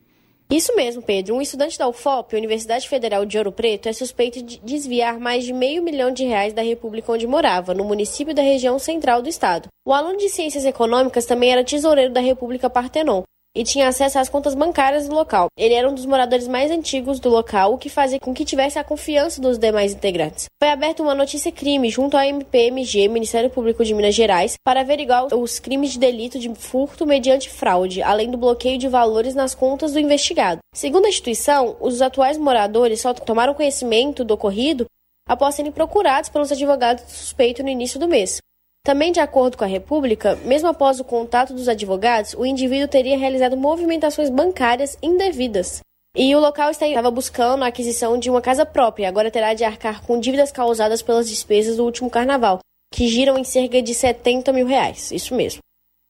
Isso 0.51 0.75
mesmo, 0.75 1.01
Pedro. 1.01 1.33
Um 1.33 1.41
estudante 1.41 1.79
da 1.79 1.87
UFOP, 1.87 2.35
Universidade 2.35 2.87
Federal 2.87 3.25
de 3.25 3.37
Ouro 3.37 3.53
Preto, 3.53 3.87
é 3.87 3.93
suspeito 3.93 4.43
de 4.43 4.59
desviar 4.59 5.17
mais 5.17 5.45
de 5.45 5.53
meio 5.53 5.81
milhão 5.81 6.11
de 6.11 6.25
reais 6.25 6.53
da 6.53 6.61
República 6.61 7.13
onde 7.13 7.25
morava, 7.25 7.73
no 7.73 7.85
município 7.85 8.35
da 8.35 8.41
região 8.41 8.77
central 8.77 9.21
do 9.21 9.29
estado. 9.29 9.69
O 9.87 9.93
aluno 9.93 10.17
de 10.17 10.27
Ciências 10.27 10.65
Econômicas 10.65 11.25
também 11.25 11.53
era 11.53 11.63
tesoureiro 11.63 12.11
da 12.11 12.19
República 12.19 12.69
Partenon 12.69 13.23
e 13.55 13.63
tinha 13.63 13.87
acesso 13.87 14.17
às 14.17 14.29
contas 14.29 14.55
bancárias 14.55 15.07
do 15.07 15.15
local. 15.15 15.47
Ele 15.57 15.73
era 15.73 15.89
um 15.89 15.93
dos 15.93 16.05
moradores 16.05 16.47
mais 16.47 16.71
antigos 16.71 17.19
do 17.19 17.29
local, 17.29 17.73
o 17.73 17.77
que 17.77 17.89
fazia 17.89 18.19
com 18.19 18.33
que 18.33 18.45
tivesse 18.45 18.79
a 18.79 18.83
confiança 18.83 19.41
dos 19.41 19.57
demais 19.57 19.93
integrantes. 19.93 20.45
Foi 20.61 20.69
aberta 20.69 21.03
uma 21.03 21.15
notícia-crime 21.15 21.89
junto 21.89 22.15
ao 22.15 22.23
MPMG, 22.23 23.07
Ministério 23.07 23.49
Público 23.49 23.83
de 23.83 23.93
Minas 23.93 24.15
Gerais, 24.15 24.55
para 24.63 24.81
averiguar 24.81 25.33
os 25.33 25.59
crimes 25.59 25.91
de 25.91 25.99
delito 25.99 26.39
de 26.39 26.53
furto 26.55 27.05
mediante 27.05 27.49
fraude, 27.49 28.01
além 28.01 28.31
do 28.31 28.37
bloqueio 28.37 28.77
de 28.77 28.87
valores 28.87 29.35
nas 29.35 29.53
contas 29.53 29.93
do 29.93 29.99
investigado. 29.99 30.59
Segundo 30.73 31.05
a 31.05 31.09
instituição, 31.09 31.75
os 31.79 32.01
atuais 32.01 32.37
moradores 32.37 33.01
só 33.01 33.13
tomaram 33.13 33.53
conhecimento 33.53 34.23
do 34.23 34.33
ocorrido 34.33 34.85
após 35.27 35.55
serem 35.55 35.71
procurados 35.71 36.29
pelos 36.29 36.51
advogados 36.51 37.03
do 37.03 37.09
suspeito 37.11 37.63
no 37.63 37.69
início 37.69 37.99
do 37.99 38.07
mês. 38.07 38.39
Também, 38.83 39.11
de 39.11 39.19
acordo 39.19 39.57
com 39.57 39.63
a 39.63 39.67
República, 39.67 40.35
mesmo 40.43 40.67
após 40.67 40.99
o 40.99 41.03
contato 41.03 41.53
dos 41.53 41.67
advogados, 41.67 42.33
o 42.33 42.45
indivíduo 42.45 42.87
teria 42.87 43.17
realizado 43.17 43.55
movimentações 43.55 44.29
bancárias 44.29 44.97
indevidas. 45.03 45.81
E 46.15 46.35
o 46.35 46.39
local 46.39 46.71
estava 46.71 47.11
buscando 47.11 47.63
a 47.63 47.67
aquisição 47.67 48.17
de 48.17 48.29
uma 48.29 48.41
casa 48.41 48.65
própria, 48.65 49.07
agora 49.07 49.29
terá 49.29 49.53
de 49.53 49.63
arcar 49.63 50.01
com 50.01 50.19
dívidas 50.19 50.51
causadas 50.51 51.01
pelas 51.01 51.29
despesas 51.29 51.77
do 51.77 51.85
último 51.85 52.09
carnaval, 52.09 52.59
que 52.91 53.07
giram 53.07 53.37
em 53.37 53.43
cerca 53.43 53.81
de 53.81 53.93
70 53.93 54.51
mil 54.51 54.65
reais. 54.65 55.11
Isso 55.11 55.35
mesmo. 55.35 55.61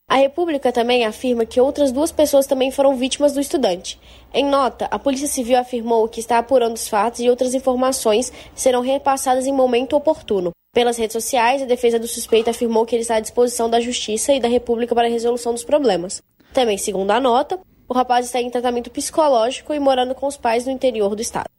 A 0.10 0.16
República 0.16 0.72
também 0.72 1.06
afirma 1.06 1.46
que 1.46 1.60
outras 1.60 1.92
duas 1.92 2.12
pessoas 2.12 2.48
também 2.48 2.72
foram 2.72 2.96
vítimas 2.96 3.34
do 3.34 3.42
estudante. 3.42 4.00
Em 4.34 4.46
nota, 4.46 4.86
a 4.90 4.98
Polícia 4.98 5.28
Civil 5.28 5.58
afirmou 5.58 6.08
que 6.08 6.20
está 6.22 6.38
apurando 6.38 6.76
os 6.76 6.88
fatos 6.88 7.20
e 7.20 7.30
outras 7.30 7.54
informações 7.54 8.32
serão 8.56 8.82
repassadas 8.82 9.46
em 9.46 9.54
momento 9.54 9.96
oportuno. 9.96 10.52
Pelas 10.74 10.98
redes 10.98 11.12
sociais, 11.12 11.62
a 11.62 11.66
defesa 11.66 12.00
do 12.00 12.08
suspeito 12.08 12.50
afirmou 12.50 12.86
que 12.86 12.96
ele 12.96 13.02
está 13.02 13.16
à 13.16 13.20
disposição 13.20 13.70
da 13.70 13.82
Justiça 13.82 14.32
e 14.32 14.40
da 14.40 14.48
República 14.48 14.96
para 14.96 15.06
a 15.06 15.12
resolução 15.12 15.52
dos 15.52 15.66
problemas. 15.66 16.24
Também, 16.54 16.78
segundo 16.78 17.12
a 17.12 17.20
nota, 17.20 17.60
o 17.90 17.94
rapaz 17.94 18.26
está 18.26 18.40
em 18.40 18.50
tratamento 18.50 18.90
psicológico 18.90 19.74
e 19.74 19.80
morando 19.82 20.16
com 20.16 20.28
os 20.28 20.38
pais 20.38 20.66
no 20.66 20.72
interior 20.72 21.14
do 21.14 21.22
estado. 21.22 21.50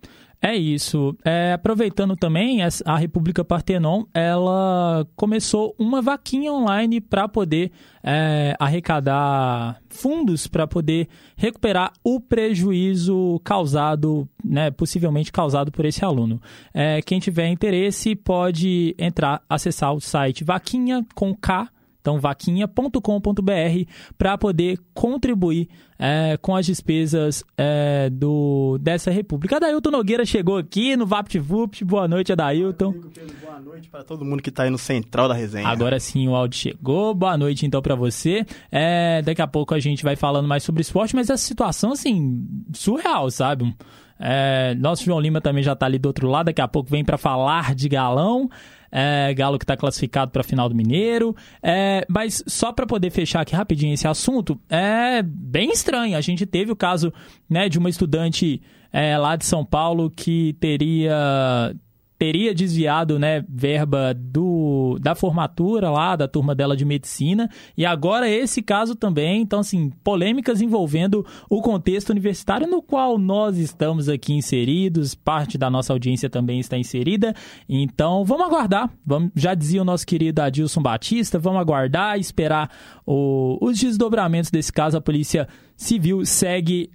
É 0.44 0.57
isso. 0.57 1.16
É, 1.24 1.52
aproveitando 1.52 2.16
também, 2.16 2.59
a 2.85 2.96
República 2.96 3.44
Partenon, 3.44 4.02
ela 4.12 5.07
começou 5.14 5.72
uma 5.78 6.02
vaquinha 6.02 6.52
online 6.52 7.00
para 7.00 7.28
poder 7.28 7.70
é, 8.02 8.57
arrecadar 8.59 9.81
fundos 9.88 10.48
para 10.48 10.66
poder 10.66 11.07
recuperar 11.37 11.92
o 12.02 12.18
prejuízo 12.18 13.40
causado, 13.44 14.28
né, 14.44 14.72
possivelmente 14.72 15.31
causado 15.31 15.70
por 15.70 15.85
esse 15.85 16.05
aluno. 16.05 16.42
É, 16.74 17.00
quem 17.02 17.20
tiver 17.20 17.46
interesse 17.46 18.16
pode 18.16 18.96
entrar, 18.98 19.42
acessar 19.48 19.94
o 19.94 20.00
site 20.00 20.42
vaquinha 20.42 21.07
com 21.14 21.33
K 21.37 21.68
então, 22.03 22.19
vaquinha.com.br 22.19 23.91
para 24.19 24.37
poder 24.37 24.77
contribuir 24.93 25.69
é, 25.97 26.37
com 26.37 26.57
as 26.57 26.67
despesas 26.67 27.45
é, 27.57 28.11
do, 28.11 28.77
dessa 28.81 29.09
república. 29.09 29.57
Adailton 29.57 29.93
Nogueira 29.93 30.27
chegou 30.27 30.57
aqui 30.59 30.97
no 30.97 31.07
VaptVupt. 31.07 31.85
Boa 31.85 32.09
noite, 32.09 32.33
Adailton. 32.33 32.93
Boa 33.41 33.61
noite 33.61 33.88
para 33.88 34.03
todo 34.03 34.25
mundo 34.25 34.43
que 34.43 34.49
está 34.49 34.65
aí 34.65 34.71
no 34.71 34.79
central 34.79 35.29
da 35.29 35.35
resenha. 35.35 35.69
Agora 35.69 36.01
sim 36.01 36.27
o 36.27 36.35
áudio 36.35 36.59
chegou. 36.59 37.15
Boa 37.15 37.38
noite, 37.38 37.65
então, 37.65 37.81
para 37.81 37.95
você. 37.95 38.45
É, 38.69 39.23
daqui 39.23 39.41
a 39.41 39.47
pouco 39.47 39.73
a 39.73 39.79
gente 39.79 40.03
vai 40.03 40.17
falando 40.17 40.49
mais 40.49 40.65
sobre 40.65 40.83
esporte, 40.83 41.15
mas 41.15 41.31
essa 41.31 41.47
situação, 41.47 41.93
assim, 41.93 42.45
surreal, 42.73 43.31
sabe? 43.31 43.73
É, 44.19 44.75
nosso 44.75 45.05
João 45.05 45.21
Lima 45.21 45.41
também 45.41 45.62
já 45.62 45.73
está 45.73 45.87
ali 45.87 45.99
do 45.99 46.07
outro 46.07 46.29
lado, 46.29 46.47
daqui 46.47 46.61
a 46.61 46.69
pouco 46.69 46.91
vem 46.91 47.05
para 47.05 47.17
falar 47.17 47.77
de 47.77 47.88
galão. 47.88 48.51
É, 48.92 49.33
Galo 49.33 49.59
que 49.59 49.64
está 49.64 49.76
classificado 49.76 50.31
para 50.31 50.42
a 50.42 50.44
final 50.44 50.68
do 50.68 50.74
Mineiro. 50.74 51.35
É, 51.62 52.05
mas 52.09 52.44
só 52.46 52.70
para 52.70 52.87
poder 52.87 53.11
fechar 53.11 53.40
aqui 53.40 53.57
rapidinho 53.57 53.94
esse 53.94 54.07
assunto, 54.07 54.61
é 54.68 55.22
bem 55.22 55.70
estranho. 55.72 56.16
A 56.16 56.20
gente 56.20 56.44
teve 56.44 56.70
o 56.70 56.76
caso 56.76 57.12
né, 57.48 57.68
de 57.68 57.78
uma 57.78 57.88
estudante 57.88 58.61
é, 58.92 59.16
lá 59.16 59.35
de 59.35 59.46
São 59.46 59.64
Paulo 59.64 60.11
que 60.11 60.55
teria 60.61 61.74
teria 62.23 62.55
desviado, 62.55 63.19
né, 63.19 63.45
verba 63.49 64.15
do, 64.15 64.97
da 65.01 65.13
formatura 65.13 65.91
lá, 65.91 66.15
da 66.15 66.29
turma 66.29 66.55
dela 66.55 66.77
de 66.77 66.85
medicina, 66.85 67.51
e 67.77 67.85
agora 67.85 68.31
esse 68.31 68.63
caso 68.63 68.95
também, 68.95 69.43
então 69.43 69.59
assim, 69.59 69.91
polêmicas 70.05 70.63
envolvendo 70.63 71.27
o 71.51 71.61
contexto 71.61 72.11
universitário 72.11 72.69
no 72.69 72.81
qual 72.81 73.19
nós 73.19 73.59
estamos 73.59 74.09
aqui 74.09 74.35
inseridos, 74.35 75.17
parte 75.17 75.59
da 75.59 75.69
nossa 75.69 75.93
audiência 75.93 76.31
também 76.31 76.61
está 76.61 76.79
inserida, 76.79 77.35
então 77.69 78.25
vamos 78.25 78.47
aguardar, 78.47 78.89
vamos, 79.05 79.33
já 79.35 79.53
dizia 79.53 79.83
o 79.83 79.85
nosso 79.85 80.07
querido 80.07 80.43
Adilson 80.43 80.81
Batista, 80.81 81.41
vamos 81.41 81.61
aguardar, 81.61 82.21
esperar 82.21 82.71
o, 83.05 83.59
os 83.61 83.81
desdobramentos 83.81 84.49
desse 84.49 84.73
caso, 84.73 84.97
a 84.97 85.01
polícia 85.01 85.49
civil 85.77 86.25
segue 86.25 86.89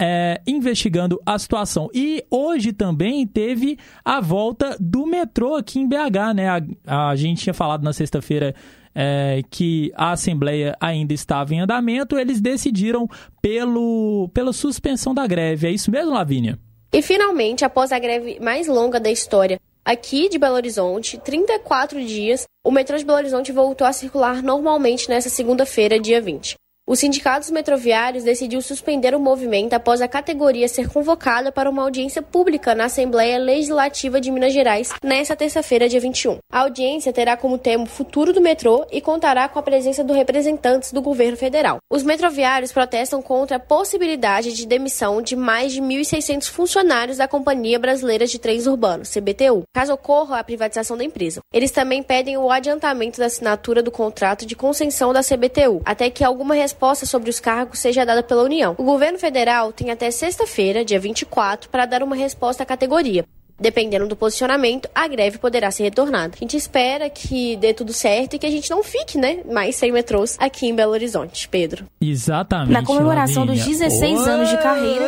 é, 0.00 0.40
investigando 0.46 1.20
a 1.26 1.38
situação. 1.38 1.90
E 1.92 2.24
hoje 2.30 2.72
também 2.72 3.26
teve 3.26 3.78
a 4.02 4.18
volta 4.20 4.74
do 4.80 5.06
metrô 5.06 5.56
aqui 5.56 5.78
em 5.78 5.86
BH, 5.86 6.34
né? 6.34 6.48
A, 6.86 7.10
a 7.10 7.16
gente 7.16 7.42
tinha 7.42 7.52
falado 7.52 7.82
na 7.82 7.92
sexta-feira 7.92 8.54
é, 8.94 9.42
que 9.50 9.92
a 9.94 10.12
Assembleia 10.12 10.74
ainda 10.80 11.12
estava 11.12 11.54
em 11.54 11.60
andamento, 11.60 12.18
eles 12.18 12.40
decidiram 12.40 13.06
pelo, 13.42 14.30
pela 14.32 14.52
suspensão 14.52 15.14
da 15.14 15.26
greve. 15.26 15.68
É 15.68 15.70
isso 15.70 15.90
mesmo, 15.90 16.12
Lavínia? 16.12 16.58
E 16.92 17.02
finalmente, 17.02 17.64
após 17.64 17.92
a 17.92 17.98
greve 17.98 18.40
mais 18.40 18.66
longa 18.66 18.98
da 18.98 19.10
história 19.10 19.60
aqui 19.84 20.28
de 20.28 20.38
Belo 20.38 20.56
Horizonte, 20.56 21.18
34 21.18 22.04
dias, 22.04 22.44
o 22.64 22.70
metrô 22.70 22.96
de 22.96 23.04
Belo 23.04 23.18
Horizonte 23.18 23.52
voltou 23.52 23.86
a 23.86 23.92
circular 23.92 24.42
normalmente 24.42 25.08
nessa 25.08 25.28
segunda-feira, 25.28 26.00
dia 26.00 26.20
20. 26.20 26.56
Os 26.90 26.98
sindicatos 26.98 27.52
metroviários 27.52 28.24
decidiu 28.24 28.60
suspender 28.60 29.14
o 29.14 29.20
movimento 29.20 29.74
após 29.74 30.00
a 30.00 30.08
categoria 30.08 30.66
ser 30.66 30.88
convocada 30.88 31.52
para 31.52 31.70
uma 31.70 31.84
audiência 31.84 32.20
pública 32.20 32.74
na 32.74 32.86
Assembleia 32.86 33.38
Legislativa 33.38 34.20
de 34.20 34.28
Minas 34.28 34.52
Gerais 34.52 34.92
nesta 35.00 35.36
terça-feira, 35.36 35.88
dia 35.88 36.00
21. 36.00 36.38
A 36.50 36.62
audiência 36.62 37.12
terá 37.12 37.36
como 37.36 37.58
tema 37.58 37.84
o 37.84 37.86
futuro 37.86 38.32
do 38.32 38.40
metrô 38.40 38.84
e 38.90 39.00
contará 39.00 39.48
com 39.48 39.60
a 39.60 39.62
presença 39.62 40.02
de 40.02 40.12
representantes 40.12 40.92
do 40.92 41.00
governo 41.00 41.36
federal. 41.36 41.78
Os 41.88 42.02
metroviários 42.02 42.72
protestam 42.72 43.22
contra 43.22 43.58
a 43.58 43.60
possibilidade 43.60 44.52
de 44.52 44.66
demissão 44.66 45.22
de 45.22 45.36
mais 45.36 45.72
de 45.72 45.80
1.600 45.80 46.48
funcionários 46.48 47.18
da 47.18 47.28
Companhia 47.28 47.78
Brasileira 47.78 48.26
de 48.26 48.40
Trens 48.40 48.66
Urbanos, 48.66 49.14
CBTU, 49.14 49.62
caso 49.72 49.92
ocorra 49.92 50.40
a 50.40 50.44
privatização 50.44 50.96
da 50.96 51.04
empresa. 51.04 51.40
Eles 51.54 51.70
também 51.70 52.02
pedem 52.02 52.36
o 52.36 52.50
adiantamento 52.50 53.20
da 53.20 53.26
assinatura 53.26 53.80
do 53.80 53.92
contrato 53.92 54.44
de 54.44 54.56
concessão 54.56 55.12
da 55.12 55.20
CBTU, 55.22 55.82
até 55.84 56.10
que 56.10 56.24
alguma 56.24 56.52
resposta 56.56 56.79
resposta 56.80 57.04
sobre 57.04 57.28
os 57.28 57.38
cargos 57.38 57.78
seja 57.78 58.06
dada 58.06 58.22
pela 58.22 58.42
União. 58.42 58.74
O 58.78 58.84
governo 58.84 59.18
federal 59.18 59.70
tem 59.70 59.90
até 59.90 60.10
sexta-feira, 60.10 60.82
dia 60.82 60.98
24, 60.98 61.68
para 61.68 61.84
dar 61.84 62.02
uma 62.02 62.16
resposta 62.16 62.62
à 62.62 62.66
categoria. 62.66 63.22
Dependendo 63.60 64.08
do 64.08 64.16
posicionamento, 64.16 64.88
a 64.94 65.06
greve 65.06 65.36
poderá 65.36 65.70
ser 65.70 65.82
retornada. 65.82 66.32
A 66.34 66.38
gente 66.38 66.56
espera 66.56 67.10
que 67.10 67.56
dê 67.56 67.74
tudo 67.74 67.92
certo 67.92 68.34
e 68.34 68.38
que 68.38 68.46
a 68.46 68.50
gente 68.50 68.70
não 68.70 68.82
fique, 68.82 69.18
né, 69.18 69.40
mais 69.52 69.76
sem 69.76 69.92
metrôs 69.92 70.38
aqui 70.40 70.66
em 70.66 70.74
Belo 70.74 70.92
Horizonte, 70.92 71.46
Pedro. 71.46 71.84
Exatamente. 72.00 72.72
Na 72.72 72.82
comemoração 72.82 73.44
Lavínia. 73.44 73.62
dos 73.62 73.78
16 73.78 74.26
anos 74.26 74.48
de 74.48 74.56
carreira, 74.56 75.04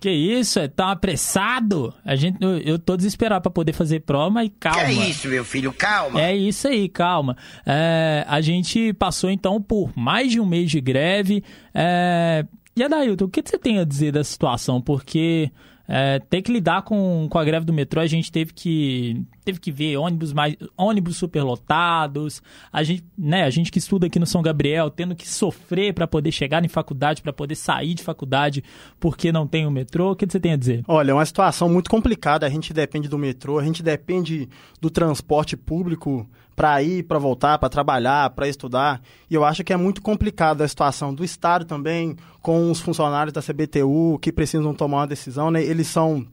que 0.00 0.10
isso? 0.10 0.58
É 0.58 0.68
tão 0.68 0.88
apressado? 0.88 1.94
A 2.04 2.16
gente, 2.16 2.38
eu, 2.40 2.58
eu 2.58 2.78
tô 2.78 2.96
desesperado 2.96 3.42
para 3.42 3.50
poder 3.50 3.72
fazer 3.72 4.00
prova, 4.00 4.30
mas 4.30 4.50
calma. 4.58 4.84
Que 4.84 5.00
é 5.00 5.08
isso, 5.08 5.28
meu 5.28 5.44
filho? 5.44 5.72
Calma. 5.72 6.20
É 6.20 6.36
isso 6.36 6.68
aí, 6.68 6.88
calma. 6.88 7.36
É, 7.66 8.24
a 8.28 8.40
gente 8.40 8.92
passou 8.94 9.30
então 9.30 9.60
por 9.60 9.92
mais 9.96 10.30
de 10.32 10.40
um 10.40 10.46
mês 10.46 10.70
de 10.70 10.80
greve. 10.80 11.42
É, 11.74 12.44
e 12.76 12.82
Adailton, 12.82 13.24
o 13.24 13.28
que 13.28 13.42
você 13.44 13.58
tem 13.58 13.78
a 13.78 13.84
dizer 13.84 14.12
da 14.12 14.24
situação? 14.24 14.80
Porque 14.80 15.50
é, 15.92 16.20
ter 16.20 16.40
que 16.40 16.52
lidar 16.52 16.82
com, 16.82 17.26
com 17.28 17.36
a 17.36 17.44
greve 17.44 17.66
do 17.66 17.72
metrô, 17.72 18.00
a 18.00 18.06
gente 18.06 18.30
teve 18.30 18.52
que, 18.54 19.24
teve 19.44 19.58
que 19.58 19.72
ver 19.72 19.96
ônibus 19.96 20.32
mais 20.32 20.54
ônibus 20.76 21.16
superlotados, 21.16 22.40
a 22.72 22.84
gente, 22.84 23.04
né, 23.18 23.42
a 23.42 23.50
gente 23.50 23.72
que 23.72 23.80
estuda 23.80 24.06
aqui 24.06 24.20
no 24.20 24.26
São 24.26 24.40
Gabriel, 24.40 24.88
tendo 24.88 25.16
que 25.16 25.28
sofrer 25.28 25.92
para 25.92 26.06
poder 26.06 26.30
chegar 26.30 26.64
em 26.64 26.68
faculdade, 26.68 27.20
para 27.20 27.32
poder 27.32 27.56
sair 27.56 27.94
de 27.94 28.04
faculdade 28.04 28.62
porque 29.00 29.32
não 29.32 29.48
tem 29.48 29.66
o 29.66 29.70
metrô. 29.70 30.12
O 30.12 30.16
que 30.16 30.30
você 30.30 30.38
tem 30.38 30.52
a 30.52 30.56
dizer? 30.56 30.84
Olha, 30.86 31.10
é 31.10 31.14
uma 31.14 31.26
situação 31.26 31.68
muito 31.68 31.90
complicada. 31.90 32.46
A 32.46 32.50
gente 32.50 32.72
depende 32.72 33.08
do 33.08 33.18
metrô, 33.18 33.58
a 33.58 33.64
gente 33.64 33.82
depende 33.82 34.48
do 34.80 34.90
transporte 34.90 35.56
público 35.56 36.24
para 36.60 36.82
ir, 36.82 37.04
para 37.04 37.18
voltar, 37.18 37.58
para 37.58 37.70
trabalhar, 37.70 38.28
para 38.28 38.46
estudar. 38.46 39.00
E 39.30 39.34
eu 39.34 39.46
acho 39.46 39.64
que 39.64 39.72
é 39.72 39.78
muito 39.78 40.02
complicada 40.02 40.62
a 40.62 40.68
situação 40.68 41.14
do 41.14 41.24
Estado 41.24 41.64
também, 41.64 42.14
com 42.42 42.70
os 42.70 42.80
funcionários 42.80 43.32
da 43.32 43.40
CBTU 43.40 44.18
que 44.20 44.30
precisam 44.30 44.74
tomar 44.74 44.98
uma 44.98 45.06
decisão. 45.06 45.50
Né? 45.50 45.64
Eles 45.64 45.86
são 45.86 46.26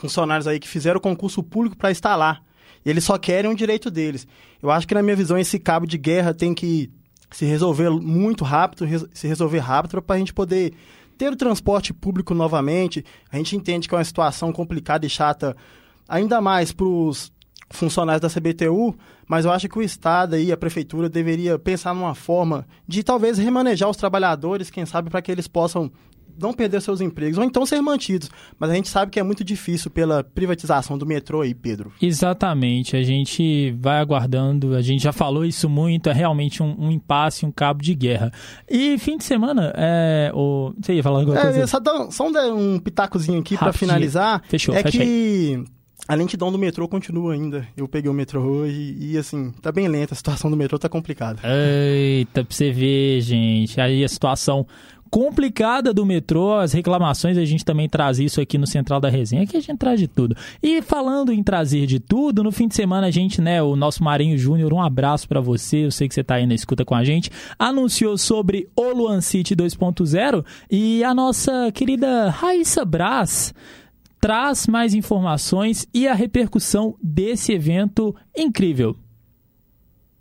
funcionários 0.00 0.48
aí 0.48 0.58
que 0.58 0.66
fizeram 0.66 0.98
concurso 0.98 1.44
público 1.44 1.76
para 1.76 1.92
estar 1.92 2.16
lá. 2.16 2.40
Eles 2.84 3.04
só 3.04 3.16
querem 3.16 3.48
o 3.48 3.54
direito 3.54 3.88
deles. 3.88 4.26
Eu 4.60 4.68
acho 4.68 4.84
que, 4.84 4.94
na 4.94 5.02
minha 5.02 5.14
visão, 5.14 5.38
esse 5.38 5.60
cabo 5.60 5.86
de 5.86 5.96
guerra 5.96 6.34
tem 6.34 6.54
que 6.54 6.90
se 7.30 7.44
resolver 7.44 7.88
muito 7.88 8.42
rápido, 8.42 8.84
se 9.12 9.28
resolver 9.28 9.60
rápido 9.60 10.02
para 10.02 10.16
a 10.16 10.18
gente 10.18 10.34
poder 10.34 10.74
ter 11.16 11.32
o 11.32 11.36
transporte 11.36 11.94
público 11.94 12.34
novamente. 12.34 13.04
A 13.30 13.36
gente 13.36 13.54
entende 13.54 13.88
que 13.88 13.94
é 13.94 13.98
uma 13.98 14.02
situação 14.02 14.52
complicada 14.52 15.06
e 15.06 15.08
chata, 15.08 15.56
ainda 16.08 16.40
mais 16.40 16.72
para 16.72 16.84
os 16.84 17.30
funcionários 17.70 18.20
da 18.20 18.28
CBTU, 18.28 18.94
mas 19.26 19.44
eu 19.44 19.52
acho 19.52 19.68
que 19.68 19.78
o 19.78 19.82
Estado 19.82 20.36
e 20.38 20.50
a 20.50 20.56
Prefeitura 20.56 21.08
deveria 21.08 21.58
pensar 21.58 21.94
numa 21.94 22.14
forma 22.14 22.66
de 22.86 23.02
talvez 23.02 23.38
remanejar 23.38 23.88
os 23.88 23.96
trabalhadores, 23.96 24.70
quem 24.70 24.86
sabe, 24.86 25.10
para 25.10 25.20
que 25.20 25.30
eles 25.30 25.46
possam 25.46 25.90
não 26.40 26.52
perder 26.52 26.80
seus 26.80 27.00
empregos, 27.00 27.36
ou 27.36 27.44
então 27.44 27.66
ser 27.66 27.80
mantidos. 27.80 28.30
Mas 28.58 28.70
a 28.70 28.74
gente 28.74 28.88
sabe 28.88 29.10
que 29.10 29.18
é 29.18 29.22
muito 29.22 29.42
difícil 29.42 29.90
pela 29.90 30.22
privatização 30.22 30.96
do 30.96 31.04
metrô 31.04 31.40
aí, 31.40 31.52
Pedro. 31.52 31.92
Exatamente, 32.00 32.96
a 32.96 33.02
gente 33.02 33.72
vai 33.72 33.98
aguardando, 33.98 34.74
a 34.76 34.80
gente 34.80 35.02
já 35.02 35.12
falou 35.12 35.44
isso 35.44 35.68
muito, 35.68 36.08
é 36.08 36.12
realmente 36.12 36.62
um, 36.62 36.76
um 36.78 36.90
impasse, 36.90 37.44
um 37.44 37.50
cabo 37.50 37.82
de 37.82 37.94
guerra. 37.94 38.32
E 38.68 38.96
fim 38.98 39.16
de 39.16 39.24
semana, 39.24 39.72
é, 39.76 40.30
o... 40.32 40.72
você 40.80 40.94
ia 40.94 41.02
falar 41.02 41.20
alguma 41.20 41.38
é, 41.38 41.42
coisa? 41.42 41.66
Só, 41.66 41.80
só 42.10 42.28
um, 42.28 42.74
um 42.74 42.78
pitacozinho 42.78 43.40
aqui 43.40 43.56
para 43.56 43.72
finalizar. 43.72 44.42
Fechou, 44.48 44.74
é 44.74 44.82
que... 44.84 45.00
Aí 45.00 45.64
a 46.08 46.14
lentidão 46.14 46.50
do 46.50 46.58
metrô 46.58 46.88
continua 46.88 47.34
ainda. 47.34 47.68
Eu 47.76 47.86
peguei 47.86 48.10
o 48.10 48.14
metrô 48.14 48.40
hoje 48.40 48.96
e, 48.98 49.18
assim, 49.18 49.52
tá 49.60 49.70
bem 49.70 49.86
lenta. 49.86 50.14
A 50.14 50.16
situação 50.16 50.50
do 50.50 50.56
metrô 50.56 50.78
tá 50.78 50.88
complicada. 50.88 51.38
Eita, 51.44 52.42
pra 52.42 52.56
você 52.56 52.72
ver, 52.72 53.20
gente. 53.20 53.78
Aí 53.78 54.02
a 54.02 54.08
situação 54.08 54.66
complicada 55.10 55.92
do 55.92 56.04
metrô, 56.04 56.54
as 56.54 56.72
reclamações, 56.72 57.36
a 57.36 57.44
gente 57.44 57.64
também 57.64 57.88
traz 57.88 58.18
isso 58.18 58.40
aqui 58.40 58.56
no 58.56 58.66
Central 58.66 59.00
da 59.00 59.08
Resenha, 59.08 59.46
que 59.46 59.56
a 59.56 59.60
gente 59.60 59.78
traz 59.78 60.00
de 60.00 60.08
tudo. 60.08 60.34
E 60.62 60.80
falando 60.82 61.32
em 61.32 61.42
trazer 61.42 61.86
de 61.86 61.98
tudo, 61.98 62.42
no 62.42 62.52
fim 62.52 62.68
de 62.68 62.74
semana 62.74 63.06
a 63.06 63.10
gente, 63.10 63.40
né, 63.40 63.62
o 63.62 63.76
nosso 63.76 64.02
Marinho 64.02 64.36
Júnior, 64.36 64.72
um 64.72 64.82
abraço 64.82 65.28
para 65.28 65.40
você, 65.40 65.86
eu 65.86 65.90
sei 65.90 66.08
que 66.08 66.14
você 66.14 66.22
tá 66.22 66.36
aí 66.36 66.46
na 66.46 66.54
escuta 66.54 66.84
com 66.84 66.94
a 66.94 67.04
gente, 67.04 67.30
anunciou 67.58 68.18
sobre 68.18 68.68
o 68.76 68.92
Luan 68.92 69.20
City 69.20 69.56
2.0 69.56 70.44
e 70.70 71.02
a 71.02 71.14
nossa 71.14 71.70
querida 71.72 72.28
Raíssa 72.30 72.84
Brás 72.84 73.54
traz 74.20 74.66
mais 74.66 74.94
informações 74.94 75.86
e 75.92 76.06
a 76.06 76.14
repercussão 76.14 76.96
desse 77.02 77.52
evento 77.52 78.14
incrível. 78.36 78.96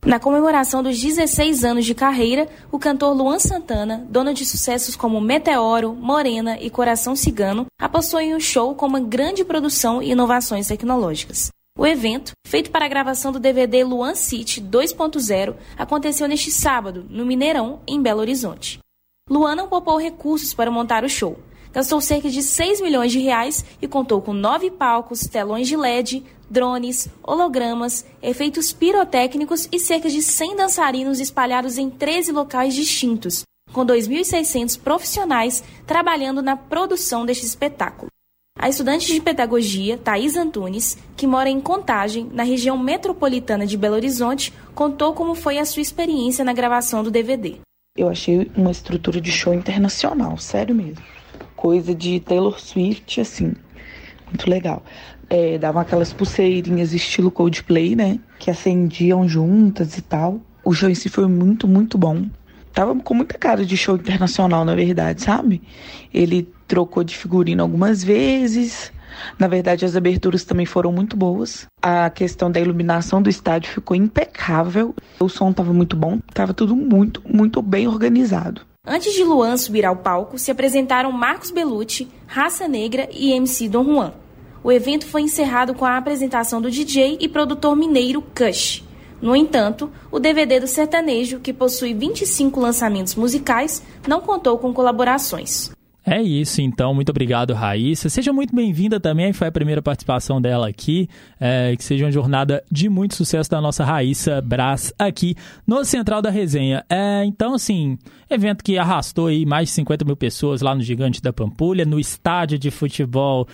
Na 0.06 0.20
comemoração 0.20 0.82
dos 0.82 1.02
16 1.02 1.66
anos 1.66 1.86
de 1.86 1.94
carreira, 1.94 2.48
o 2.72 2.80
cantor 2.80 3.14
Luan 3.14 3.40
Santana, 3.40 4.06
dono 4.10 4.34
de 4.34 4.46
sucessos 4.46 4.96
como 4.96 5.20
Meteoro, 5.20 5.94
Morena 5.94 6.58
e 6.62 6.70
Coração 6.70 7.16
Cigano, 7.16 7.66
apostou 7.80 8.20
em 8.20 8.34
um 8.34 8.40
show 8.40 8.74
com 8.74 8.86
uma 8.86 9.02
grande 9.02 9.44
produção 9.44 10.02
e 10.02 10.12
inovações 10.12 10.68
tecnológicas. 10.68 11.50
O 11.78 11.86
evento, 11.86 12.32
feito 12.48 12.72
para 12.72 12.86
a 12.86 12.88
gravação 12.88 13.32
do 13.32 13.40
DVD 13.40 13.84
Luan 13.84 14.16
City 14.16 14.62
2.0, 14.62 15.56
aconteceu 15.78 16.28
neste 16.28 16.52
sábado, 16.52 17.06
no 17.10 17.26
Mineirão, 17.26 17.82
em 17.86 18.02
Belo 18.02 18.22
Horizonte. 18.22 18.80
Luan 19.30 19.56
não 19.56 19.68
poupou 19.68 20.00
recursos 20.00 20.54
para 20.54 20.72
montar 20.72 21.04
o 21.04 21.10
show 21.10 21.38
gastou 21.74 22.02
cerca 22.02 22.30
de 22.30 22.42
6 22.42 22.82
milhões 22.82 23.12
de 23.12 23.20
reais 23.20 23.64
e 23.82 23.88
contou 23.88 24.22
com 24.22 24.34
nove 24.34 24.72
palcos, 24.72 25.22
telões 25.22 25.68
de 25.68 25.76
LED, 25.76 26.24
drones, 26.50 27.10
hologramas, 27.24 28.06
efeitos 28.22 28.72
pirotécnicos 28.72 29.68
e 29.72 29.80
cerca 29.80 30.10
de 30.10 30.22
100 30.22 30.56
dançarinos 30.56 31.20
espalhados 31.20 31.78
em 31.78 31.90
13 31.90 32.32
locais 32.32 32.74
distintos, 32.74 33.44
com 33.72 33.86
2.600 33.86 34.80
profissionais 34.80 35.64
trabalhando 35.86 36.42
na 36.42 36.56
produção 36.56 37.26
deste 37.26 37.46
espetáculo. 37.46 38.10
A 38.60 38.68
estudante 38.68 39.14
de 39.14 39.22
pedagogia, 39.22 40.00
Thais 40.00 40.36
Antunes, 40.36 40.98
que 41.16 41.28
mora 41.28 41.48
em 41.48 41.62
Contagem, 41.62 42.28
na 42.34 42.42
região 42.42 42.76
metropolitana 42.76 43.68
de 43.68 43.78
Belo 43.78 43.94
Horizonte, 43.94 44.52
contou 44.74 45.14
como 45.14 45.36
foi 45.36 45.60
a 45.60 45.66
sua 45.66 45.82
experiência 45.82 46.44
na 46.44 46.54
gravação 46.54 47.04
do 47.04 47.12
DVD. 47.12 47.58
Eu 47.96 48.10
achei 48.10 48.50
uma 48.56 48.72
estrutura 48.72 49.22
de 49.22 49.32
show 49.32 49.54
internacional, 49.54 50.38
sério 50.40 50.74
mesmo 50.74 51.17
coisa 51.58 51.94
de 51.94 52.22
Taylor 52.22 52.58
Swift, 52.58 53.20
assim. 53.20 53.54
Muito 54.28 54.50
legal. 54.50 54.84
É, 55.30 55.58
davam 55.58 55.82
aquelas 55.82 56.14
pulseirinhas 56.14 56.94
estilo 56.94 57.30
Coldplay, 57.30 57.96
né? 57.96 58.20
Que 58.40 58.50
acendiam 58.50 59.28
juntas 59.28 59.98
e 59.98 60.02
tal. 60.02 60.40
O 60.64 60.74
show 60.74 60.90
em 60.90 60.96
si 60.96 61.10
foi 61.10 61.28
muito, 61.28 61.68
muito 61.68 61.98
bom. 61.98 62.26
Tava 62.74 62.96
com 62.96 63.14
muita 63.14 63.38
cara 63.38 63.66
de 63.66 63.76
show 63.76 63.96
internacional, 63.96 64.64
na 64.64 64.76
verdade, 64.76 65.22
sabe? 65.24 65.62
Ele 66.14 66.48
trocou 66.68 67.04
de 67.04 67.18
figurino 67.18 67.64
algumas 67.64 68.04
vezes. 68.04 68.94
Na 69.40 69.48
verdade, 69.48 69.84
as 69.84 69.96
aberturas 69.96 70.44
também 70.44 70.66
foram 70.66 70.92
muito 70.92 71.18
boas. 71.18 71.66
A 71.82 72.10
questão 72.10 72.52
da 72.52 72.60
iluminação 72.60 73.20
do 73.22 73.30
estádio 73.30 73.72
ficou 73.72 73.98
impecável. 73.98 74.94
O 75.20 75.28
som 75.28 75.50
estava 75.50 75.74
muito 75.74 75.96
bom, 75.96 76.20
estava 76.30 76.54
tudo 76.54 76.76
muito, 76.76 77.22
muito 77.28 77.62
bem 77.64 77.88
organizado. 77.88 78.62
Antes 78.90 79.14
de 79.14 79.22
Luan 79.22 79.58
subir 79.58 79.86
ao 79.86 79.98
palco, 79.98 80.40
se 80.40 80.50
apresentaram 80.50 81.12
Marcos 81.12 81.52
Bellucci, 81.52 82.08
Raça 82.26 82.70
Negra 82.70 83.10
e 83.12 83.34
MC 83.34 83.68
Dom 83.68 83.84
Juan. 83.84 84.14
O 84.64 84.72
evento 84.72 85.06
foi 85.06 85.24
encerrado 85.24 85.74
com 85.74 85.84
a 85.84 85.98
apresentação 85.98 86.62
do 86.62 86.72
DJ 86.72 87.18
e 87.20 87.28
produtor 87.28 87.76
mineiro 87.76 88.24
Kush. 88.34 88.86
No 89.22 89.36
entanto, 89.36 89.92
o 90.10 90.20
DVD 90.20 90.62
do 90.62 90.68
sertanejo, 90.68 91.42
que 91.42 91.52
possui 91.52 91.94
25 91.94 92.62
lançamentos 92.62 93.14
musicais, 93.16 93.84
não 94.08 94.22
contou 94.22 94.58
com 94.58 94.74
colaborações. 94.74 95.70
É 96.10 96.22
isso, 96.22 96.62
então. 96.62 96.94
Muito 96.94 97.10
obrigado, 97.10 97.54
Raíssa. 97.54 98.08
Seja 98.08 98.32
muito 98.32 98.56
bem-vinda 98.56 98.98
também. 98.98 99.34
Foi 99.34 99.50
a 99.50 99.52
primeira 99.52 99.82
participação 99.82 100.40
dela 100.40 100.70
aqui. 100.70 101.10
É, 101.38 101.76
que 101.76 101.84
seja 101.84 102.06
uma 102.06 102.12
jornada 102.12 102.64
de 102.72 102.88
muito 102.88 103.14
sucesso 103.14 103.50
da 103.50 103.60
nossa 103.60 103.84
Raíssa 103.84 104.40
Brás 104.40 104.94
aqui 104.98 105.36
no 105.68 105.84
Central 105.84 106.22
da 106.22 106.30
Resenha. 106.30 106.86
É, 106.90 107.26
então, 107.26 107.54
assim, 107.54 107.98
evento 108.30 108.64
que 108.64 108.78
arrastou 108.78 109.28
aí 109.28 109.46
mais 109.46 109.68
de 109.68 109.76
50 109.76 110.06
mil 110.06 110.16
pessoas 110.16 110.62
lá 110.62 110.74
no 110.74 110.82
Gigante 110.82 111.22
da 111.22 111.34
Pampulha, 111.34 111.84
no 111.84 112.00
estádio 112.00 112.58
de 112.58 112.72
futebol 112.72 113.46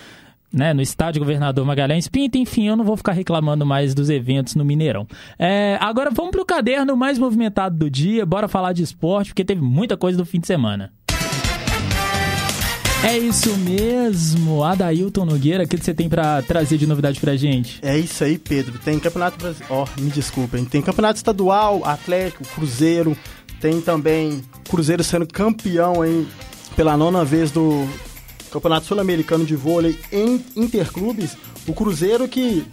né, 0.54 0.72
no 0.72 0.84
estádio 0.84 1.20
Governador 1.20 1.66
Magalhães 1.66 2.08
Pinto, 2.08 2.38
enfim, 2.38 2.68
eu 2.68 2.76
não 2.76 2.86
vou 2.86 2.96
ficar 2.96 3.14
reclamando 3.14 3.66
mais 3.66 3.96
dos 3.96 4.08
eventos 4.12 4.54
no 4.54 4.64
Mineirão. 4.64 5.08
É, 5.40 5.80
agora 5.82 6.12
vamos 6.12 6.30
para 6.30 6.42
o 6.44 6.46
caderno 6.46 6.96
mais 6.96 7.18
movimentado 7.18 7.76
do 7.76 7.90
dia, 7.90 8.24
bora 8.24 8.48
falar 8.48 8.72
de 8.72 8.84
esporte, 8.84 9.30
porque 9.30 9.44
teve 9.44 9.62
muita 9.62 9.98
coisa 9.98 10.16
do 10.16 10.26
fim 10.26 10.40
de 10.40 10.46
semana. 10.46 10.94
É 13.04 13.18
isso 13.18 13.56
mesmo, 13.58 14.64
Adailton 14.64 15.26
Nogueira, 15.26 15.66
o 15.66 15.68
que 15.68 15.76
você 15.76 15.94
tem 15.94 16.08
para 16.08 16.42
trazer 16.42 16.78
de 16.78 16.88
novidade 16.88 17.20
pra 17.20 17.36
gente? 17.36 17.78
É 17.82 18.00
isso 18.00 18.24
aí, 18.24 18.38
Pedro. 18.38 18.80
Tem 18.80 18.98
campeonato 18.98 19.38
brasileiro. 19.38 19.74
Ó, 19.74 19.84
oh, 19.84 20.02
me 20.02 20.10
desculpem. 20.10 20.64
Tem 20.64 20.82
campeonato 20.82 21.18
estadual, 21.18 21.84
Atlético, 21.84 22.46
Cruzeiro. 22.56 23.16
Tem 23.60 23.82
também 23.82 24.42
Cruzeiro 24.70 25.04
sendo 25.04 25.28
campeão 25.28 26.04
hein, 26.06 26.26
pela 26.78 26.96
nona 26.96 27.26
vez 27.26 27.52
do 27.52 27.86
Campeonato 28.50 28.86
Sul-Americano 28.86 29.44
de 29.46 29.56
Vôlei 29.56 30.00
em 30.10 30.42
Interclubes. 30.56 31.36
O 31.68 31.74
Cruzeiro 31.74 32.26
que 32.26 32.66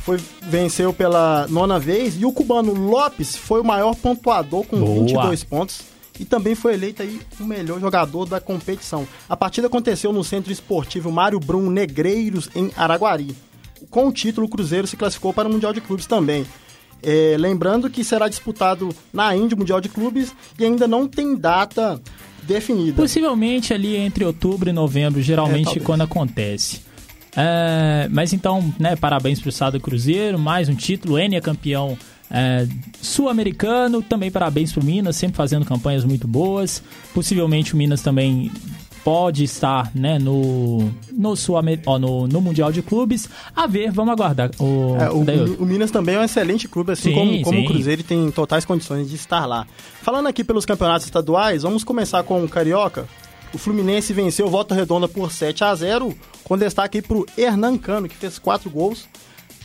foi, 0.00 0.18
venceu 0.42 0.94
pela 0.94 1.46
nona 1.48 1.78
vez 1.78 2.18
e 2.18 2.24
o 2.24 2.32
cubano 2.32 2.72
Lopes 2.72 3.36
foi 3.36 3.60
o 3.60 3.64
maior 3.64 3.94
pontuador 3.96 4.64
com 4.64 4.80
Boa. 4.80 5.00
22 5.00 5.44
pontos 5.44 5.89
e 6.20 6.24
também 6.26 6.54
foi 6.54 6.74
eleito 6.74 7.00
aí 7.00 7.18
o 7.40 7.44
melhor 7.44 7.80
jogador 7.80 8.26
da 8.26 8.38
competição. 8.38 9.08
A 9.26 9.34
partida 9.34 9.68
aconteceu 9.68 10.12
no 10.12 10.22
Centro 10.22 10.52
Esportivo 10.52 11.10
Mário 11.10 11.40
Brum 11.40 11.70
Negreiros, 11.70 12.50
em 12.54 12.70
Araguari. 12.76 13.34
Com 13.88 14.08
o 14.08 14.12
título, 14.12 14.46
o 14.46 14.50
Cruzeiro 14.50 14.86
se 14.86 14.98
classificou 14.98 15.32
para 15.32 15.48
o 15.48 15.50
Mundial 15.50 15.72
de 15.72 15.80
Clubes 15.80 16.04
também. 16.04 16.44
É, 17.02 17.36
lembrando 17.38 17.88
que 17.88 18.04
será 18.04 18.28
disputado 18.28 18.90
na 19.10 19.34
Índia 19.34 19.54
o 19.54 19.58
Mundial 19.58 19.80
de 19.80 19.88
Clubes 19.88 20.34
e 20.58 20.64
ainda 20.66 20.86
não 20.86 21.08
tem 21.08 21.34
data 21.34 21.98
definida. 22.42 22.96
Possivelmente 22.96 23.72
ali 23.72 23.96
entre 23.96 24.22
outubro 24.22 24.68
e 24.68 24.72
novembro, 24.74 25.22
geralmente 25.22 25.78
é, 25.78 25.80
quando 25.80 26.02
acontece. 26.02 26.82
É, 27.34 28.08
mas 28.10 28.34
então, 28.34 28.74
né, 28.78 28.94
parabéns 28.94 29.40
para 29.40 29.48
o 29.48 29.52
Sada 29.52 29.80
Cruzeiro, 29.80 30.38
mais 30.38 30.68
um 30.68 30.74
título, 30.74 31.18
N 31.18 31.36
é 31.36 31.40
campeão 31.40 31.96
é, 32.30 32.66
sul-americano, 33.00 34.02
também 34.02 34.30
parabéns 34.30 34.72
para 34.72 34.82
o 34.82 34.84
Minas, 34.84 35.16
sempre 35.16 35.36
fazendo 35.36 35.64
campanhas 35.64 36.04
muito 36.04 36.28
boas. 36.28 36.82
Possivelmente 37.12 37.74
o 37.74 37.76
Minas 37.76 38.02
também 38.02 38.50
pode 39.04 39.44
estar 39.44 39.90
né, 39.94 40.18
no, 40.18 40.90
no, 41.12 41.34
Sul 41.34 41.56
ó, 41.86 41.98
no, 41.98 42.28
no 42.28 42.40
Mundial 42.40 42.70
de 42.70 42.82
Clubes. 42.82 43.28
A 43.54 43.66
ver, 43.66 43.90
vamos 43.90 44.12
aguardar. 44.12 44.50
O, 44.58 44.96
é, 45.00 45.10
o, 45.10 45.62
o, 45.62 45.66
Minas 45.66 45.90
também 45.90 46.14
é 46.14 46.20
um 46.20 46.24
excelente 46.24 46.68
clube, 46.68 46.92
assim 46.92 47.10
sim, 47.10 47.14
como, 47.14 47.42
como 47.42 47.60
o 47.60 47.64
Cruzeiro 47.66 48.02
tem 48.02 48.30
totais 48.30 48.64
condições 48.64 49.08
de 49.08 49.16
estar 49.16 49.46
lá. 49.46 49.66
Falando 50.02 50.28
aqui 50.28 50.44
pelos 50.44 50.64
campeonatos 50.64 51.06
estaduais, 51.06 51.62
vamos 51.62 51.82
começar 51.82 52.22
com 52.22 52.44
o 52.44 52.48
Carioca. 52.48 53.08
O 53.52 53.58
Fluminense 53.58 54.12
venceu 54.12 54.48
Volta 54.48 54.74
Redonda 54.74 55.08
por 55.08 55.32
7 55.32 55.64
a 55.64 55.74
0 55.74 56.14
com 56.44 56.56
destaque 56.56 57.02
para 57.02 57.16
o 57.16 57.26
Hernan 57.36 57.76
Cano, 57.76 58.08
que 58.08 58.14
fez 58.14 58.38
4 58.38 58.70
gols. 58.70 59.08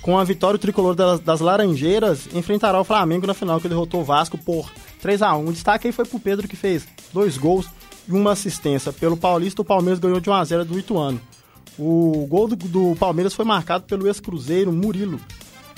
Com 0.05 0.19
a 0.19 0.23
vitória, 0.23 0.55
o 0.55 0.59
tricolor 0.59 0.93
das, 0.93 1.19
das, 1.19 1.39
Laranjeiras 1.39 2.29
enfrentará 2.31 2.79
o 2.79 2.83
Flamengo 2.83 3.25
na 3.25 3.33
final, 3.33 3.59
que 3.59 3.67
derrotou 3.67 4.01
o 4.01 4.03
Vasco 4.03 4.37
por 4.37 4.71
3 5.01 5.23
a 5.23 5.35
1 5.35 5.47
O 5.47 5.51
destaque 5.51 5.87
aí 5.87 5.91
foi 5.91 6.05
pro 6.05 6.19
Pedro, 6.19 6.47
que 6.47 6.55
fez 6.55 6.87
dois 7.11 7.39
gols 7.39 7.67
e 8.07 8.11
uma 8.11 8.33
assistência. 8.33 8.93
Pelo 8.93 9.17
Paulista, 9.17 9.63
o 9.63 9.65
Palmeiras 9.65 9.97
ganhou 9.97 10.19
de 10.19 10.29
1 10.29 10.33
a 10.33 10.43
0 10.43 10.65
do 10.65 10.77
Ituano. 10.77 11.19
O 11.75 12.27
gol 12.29 12.47
do, 12.47 12.55
do 12.55 12.95
Palmeiras 12.99 13.33
foi 13.33 13.45
marcado 13.45 13.85
pelo 13.85 14.05
ex-cruzeiro 14.05 14.71
Murilo. 14.71 15.19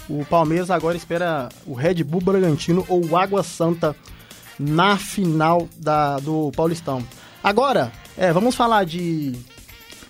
O 0.10 0.26
Palmeiras 0.26 0.70
agora 0.70 0.98
espera 0.98 1.48
o 1.66 1.74
Red 1.74 2.04
Bull 2.04 2.20
Bragantino 2.20 2.86
ou 2.90 3.08
o 3.08 3.16
Água 3.16 3.44
Santa 3.44 3.96
na 4.60 4.98
final 4.98 5.70
da, 5.78 6.20
do 6.20 6.52
Paulistão. 6.54 7.02
Agora, 7.42 7.94
é, 8.18 8.34
vamos 8.34 8.56
falar 8.56 8.84
de 8.84 9.32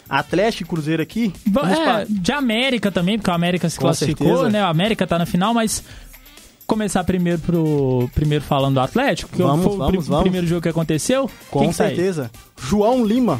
Atlético 0.09 0.63
e 0.63 0.67
Cruzeiro 0.67 1.01
aqui. 1.03 1.33
É, 1.45 2.05
de 2.07 2.31
América 2.31 2.91
também, 2.91 3.17
porque 3.17 3.29
a 3.31 3.35
América 3.35 3.69
se 3.69 3.77
Com 3.77 3.81
classificou, 3.85 4.27
certeza. 4.27 4.49
né? 4.49 4.61
A 4.61 4.67
América 4.69 5.05
tá 5.05 5.17
na 5.19 5.25
final, 5.25 5.53
mas 5.53 5.83
começar 6.65 7.03
primeiro 7.03 7.39
pro 7.39 8.09
primeiro 8.13 8.43
falando 8.43 8.75
do 8.75 8.79
Atlético, 8.81 9.31
que 9.35 9.41
vamos, 9.41 9.63
foi 9.65 9.73
o, 9.73 9.77
vamos, 9.77 10.07
vamos. 10.07 10.23
primeiro 10.23 10.47
jogo 10.47 10.61
que 10.61 10.69
aconteceu. 10.69 11.29
Com 11.49 11.71
certeza. 11.71 12.29
João 12.59 13.05
Lima. 13.05 13.39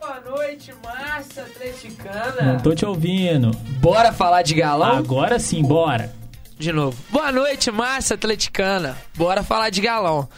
Boa 0.00 0.20
noite, 0.36 0.72
massa 0.82 1.42
atleticana. 1.42 2.52
Não 2.54 2.60
tô 2.60 2.74
te 2.74 2.84
ouvindo. 2.84 3.50
Bora 3.80 4.12
falar 4.12 4.42
de 4.42 4.54
galão? 4.54 4.96
Agora 4.96 5.38
sim, 5.38 5.62
bora. 5.62 6.12
De 6.58 6.72
novo. 6.72 6.96
Boa 7.10 7.32
noite, 7.32 7.70
massa 7.70 8.14
atleticana. 8.14 8.96
Bora 9.16 9.42
falar 9.42 9.70
de 9.70 9.80
galão. 9.80 10.28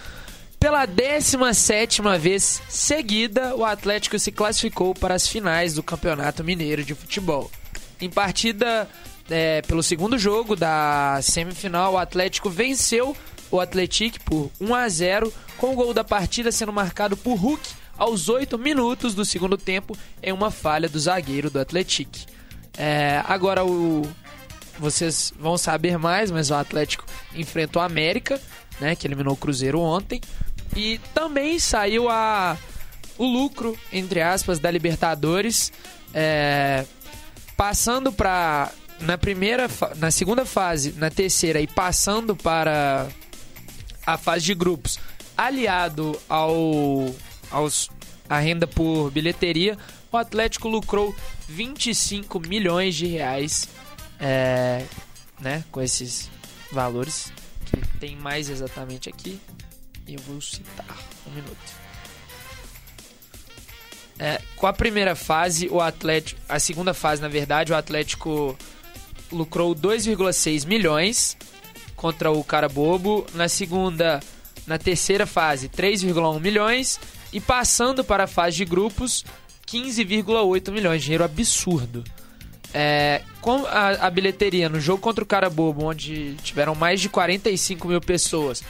Pela 0.62 0.86
17 0.86 2.02
vez 2.20 2.62
seguida, 2.68 3.56
o 3.56 3.64
Atlético 3.64 4.16
se 4.16 4.30
classificou 4.30 4.94
para 4.94 5.12
as 5.12 5.26
finais 5.26 5.74
do 5.74 5.82
Campeonato 5.82 6.44
Mineiro 6.44 6.84
de 6.84 6.94
Futebol. 6.94 7.50
Em 8.00 8.08
partida 8.08 8.88
é, 9.28 9.60
pelo 9.62 9.82
segundo 9.82 10.16
jogo 10.16 10.54
da 10.54 11.18
semifinal, 11.20 11.94
o 11.94 11.98
Atlético 11.98 12.48
venceu 12.48 13.16
o 13.50 13.58
Atlético 13.58 14.20
por 14.24 14.50
1 14.60 14.72
a 14.72 14.88
0 14.88 15.34
com 15.58 15.72
o 15.72 15.74
gol 15.74 15.92
da 15.92 16.04
partida 16.04 16.52
sendo 16.52 16.72
marcado 16.72 17.16
por 17.16 17.34
Hulk 17.34 17.68
aos 17.98 18.28
8 18.28 18.56
minutos 18.56 19.16
do 19.16 19.24
segundo 19.24 19.58
tempo 19.58 19.98
em 20.22 20.30
uma 20.30 20.52
falha 20.52 20.88
do 20.88 21.00
zagueiro 21.00 21.50
do 21.50 21.58
Atlético. 21.58 22.20
É, 22.78 23.20
agora 23.26 23.64
o 23.64 24.02
vocês 24.78 25.32
vão 25.38 25.58
saber 25.58 25.98
mais, 25.98 26.30
mas 26.30 26.50
o 26.50 26.54
Atlético 26.54 27.04
enfrentou 27.34 27.82
a 27.82 27.84
América, 27.84 28.40
né, 28.80 28.96
que 28.96 29.06
eliminou 29.06 29.34
o 29.34 29.36
Cruzeiro 29.36 29.80
ontem. 29.80 30.20
E 30.74 30.98
também 31.14 31.58
saiu 31.58 32.08
a, 32.08 32.56
o 33.18 33.24
lucro, 33.24 33.78
entre 33.92 34.22
aspas, 34.22 34.58
da 34.58 34.70
Libertadores, 34.70 35.72
é, 36.14 36.84
passando 37.56 38.12
para 38.12 38.72
na 39.00 39.18
primeira, 39.18 39.68
na 39.96 40.10
segunda 40.10 40.44
fase, 40.46 40.92
na 40.92 41.10
terceira 41.10 41.60
e 41.60 41.66
passando 41.66 42.36
para 42.36 43.08
a 44.06 44.16
fase 44.16 44.44
de 44.44 44.54
grupos, 44.54 44.98
aliado 45.36 46.18
ao 46.28 47.12
aos, 47.50 47.90
a 48.28 48.38
renda 48.38 48.66
por 48.66 49.10
bilheteria, 49.10 49.76
o 50.10 50.16
Atlético 50.16 50.68
lucrou 50.68 51.14
25 51.48 52.40
milhões 52.40 52.94
de 52.94 53.06
reais, 53.06 53.68
é, 54.18 54.84
né, 55.40 55.64
com 55.70 55.80
esses 55.82 56.30
valores 56.70 57.32
que 57.66 57.98
tem 57.98 58.16
mais 58.16 58.48
exatamente 58.48 59.08
aqui. 59.08 59.40
Eu 60.06 60.18
vou 60.20 60.40
citar. 60.40 60.98
Um 61.26 61.30
minuto. 61.30 61.82
É, 64.18 64.40
com 64.56 64.66
a 64.66 64.72
primeira 64.72 65.14
fase, 65.14 65.68
o 65.68 65.80
Atlético. 65.80 66.40
A 66.48 66.58
segunda 66.58 66.94
fase, 66.94 67.20
na 67.20 67.28
verdade, 67.28 67.72
o 67.72 67.76
Atlético 67.76 68.56
lucrou 69.30 69.74
2,6 69.74 70.66
milhões 70.66 71.36
contra 71.96 72.30
o 72.30 72.44
cara 72.44 72.68
bobo. 72.68 73.26
Na 73.34 73.48
segunda, 73.48 74.20
na 74.66 74.78
terceira 74.78 75.26
fase, 75.26 75.68
3,1 75.68 76.40
milhões. 76.40 77.00
E 77.32 77.40
passando 77.40 78.04
para 78.04 78.24
a 78.24 78.28
fase 78.28 78.58
de 78.58 78.64
grupos, 78.64 79.24
15,8 79.66 80.70
milhões. 80.70 81.02
Dinheiro 81.02 81.24
absurdo. 81.24 82.04
É, 82.74 83.22
com 83.40 83.66
a, 83.66 84.06
a 84.06 84.10
bilheteria 84.10 84.68
no 84.68 84.80
jogo 84.80 85.02
contra 85.02 85.22
o 85.24 85.26
cara 85.26 85.50
bobo, 85.50 85.84
onde 85.84 86.36
tiveram 86.42 86.74
mais 86.74 87.00
de 87.00 87.08
45 87.08 87.88
mil 87.88 88.00
pessoas 88.00 88.62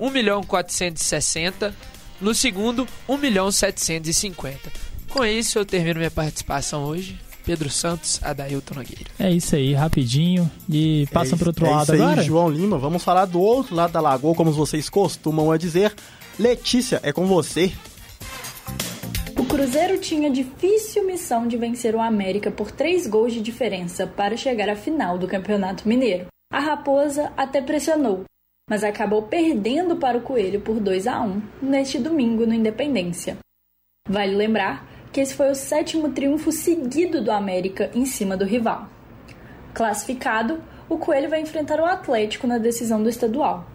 1 0.00 0.10
milhão 0.10 0.42
460. 0.42 1.74
No 2.20 2.34
segundo, 2.34 2.86
1 3.08 3.16
milhão 3.18 3.52
750. 3.52 4.58
Com 5.10 5.24
isso, 5.24 5.58
eu 5.58 5.64
termino 5.64 5.98
minha 5.98 6.10
participação 6.10 6.84
hoje. 6.84 7.18
Pedro 7.44 7.70
Santos, 7.70 8.20
Adailton 8.22 8.74
Nogueira. 8.74 9.10
É 9.18 9.30
isso 9.30 9.56
aí, 9.56 9.74
rapidinho. 9.74 10.50
E 10.68 11.06
passa 11.12 11.34
é 11.34 11.38
para 11.38 11.48
outro 11.48 11.66
é 11.66 11.70
lado 11.70 11.82
isso 11.82 11.94
agora. 11.94 12.20
Aí, 12.20 12.26
João 12.26 12.48
Lima, 12.48 12.78
vamos 12.78 13.02
falar 13.02 13.24
do 13.24 13.40
outro 13.40 13.74
lado 13.74 13.92
da 13.92 14.00
lagoa, 14.00 14.34
como 14.34 14.52
vocês 14.52 14.88
costumam 14.88 15.50
a 15.50 15.56
dizer. 15.56 15.94
Letícia, 16.38 17.00
é 17.02 17.12
com 17.12 17.26
você. 17.26 17.72
O 19.36 19.44
Cruzeiro 19.44 19.98
tinha 19.98 20.30
difícil 20.30 21.06
missão 21.06 21.48
de 21.48 21.56
vencer 21.56 21.94
o 21.94 22.00
América 22.00 22.50
por 22.50 22.70
três 22.70 23.06
gols 23.06 23.32
de 23.32 23.40
diferença 23.40 24.06
para 24.06 24.36
chegar 24.36 24.68
à 24.68 24.76
final 24.76 25.18
do 25.18 25.26
Campeonato 25.26 25.88
Mineiro. 25.88 26.26
A 26.52 26.60
Raposa 26.60 27.32
até 27.36 27.60
pressionou, 27.62 28.24
mas 28.70 28.84
acabou 28.84 29.22
perdendo 29.22 29.96
para 29.96 30.16
o 30.16 30.20
Coelho 30.20 30.60
por 30.60 30.78
2 30.78 31.08
a 31.08 31.20
1 31.20 31.42
neste 31.60 31.98
domingo 31.98 32.46
no 32.46 32.54
Independência. 32.54 33.36
Vale 34.08 34.36
lembrar 34.36 34.88
que 35.12 35.20
esse 35.20 35.34
foi 35.34 35.50
o 35.50 35.56
sétimo 35.56 36.10
triunfo 36.10 36.52
seguido 36.52 37.20
do 37.20 37.32
América 37.32 37.90
em 37.92 38.04
cima 38.06 38.36
do 38.36 38.44
rival. 38.44 38.88
Classificado, 39.74 40.62
o 40.88 40.96
Coelho 40.96 41.28
vai 41.28 41.40
enfrentar 41.40 41.80
o 41.80 41.84
Atlético 41.84 42.46
na 42.46 42.58
decisão 42.58 43.02
do 43.02 43.08
estadual. 43.08 43.66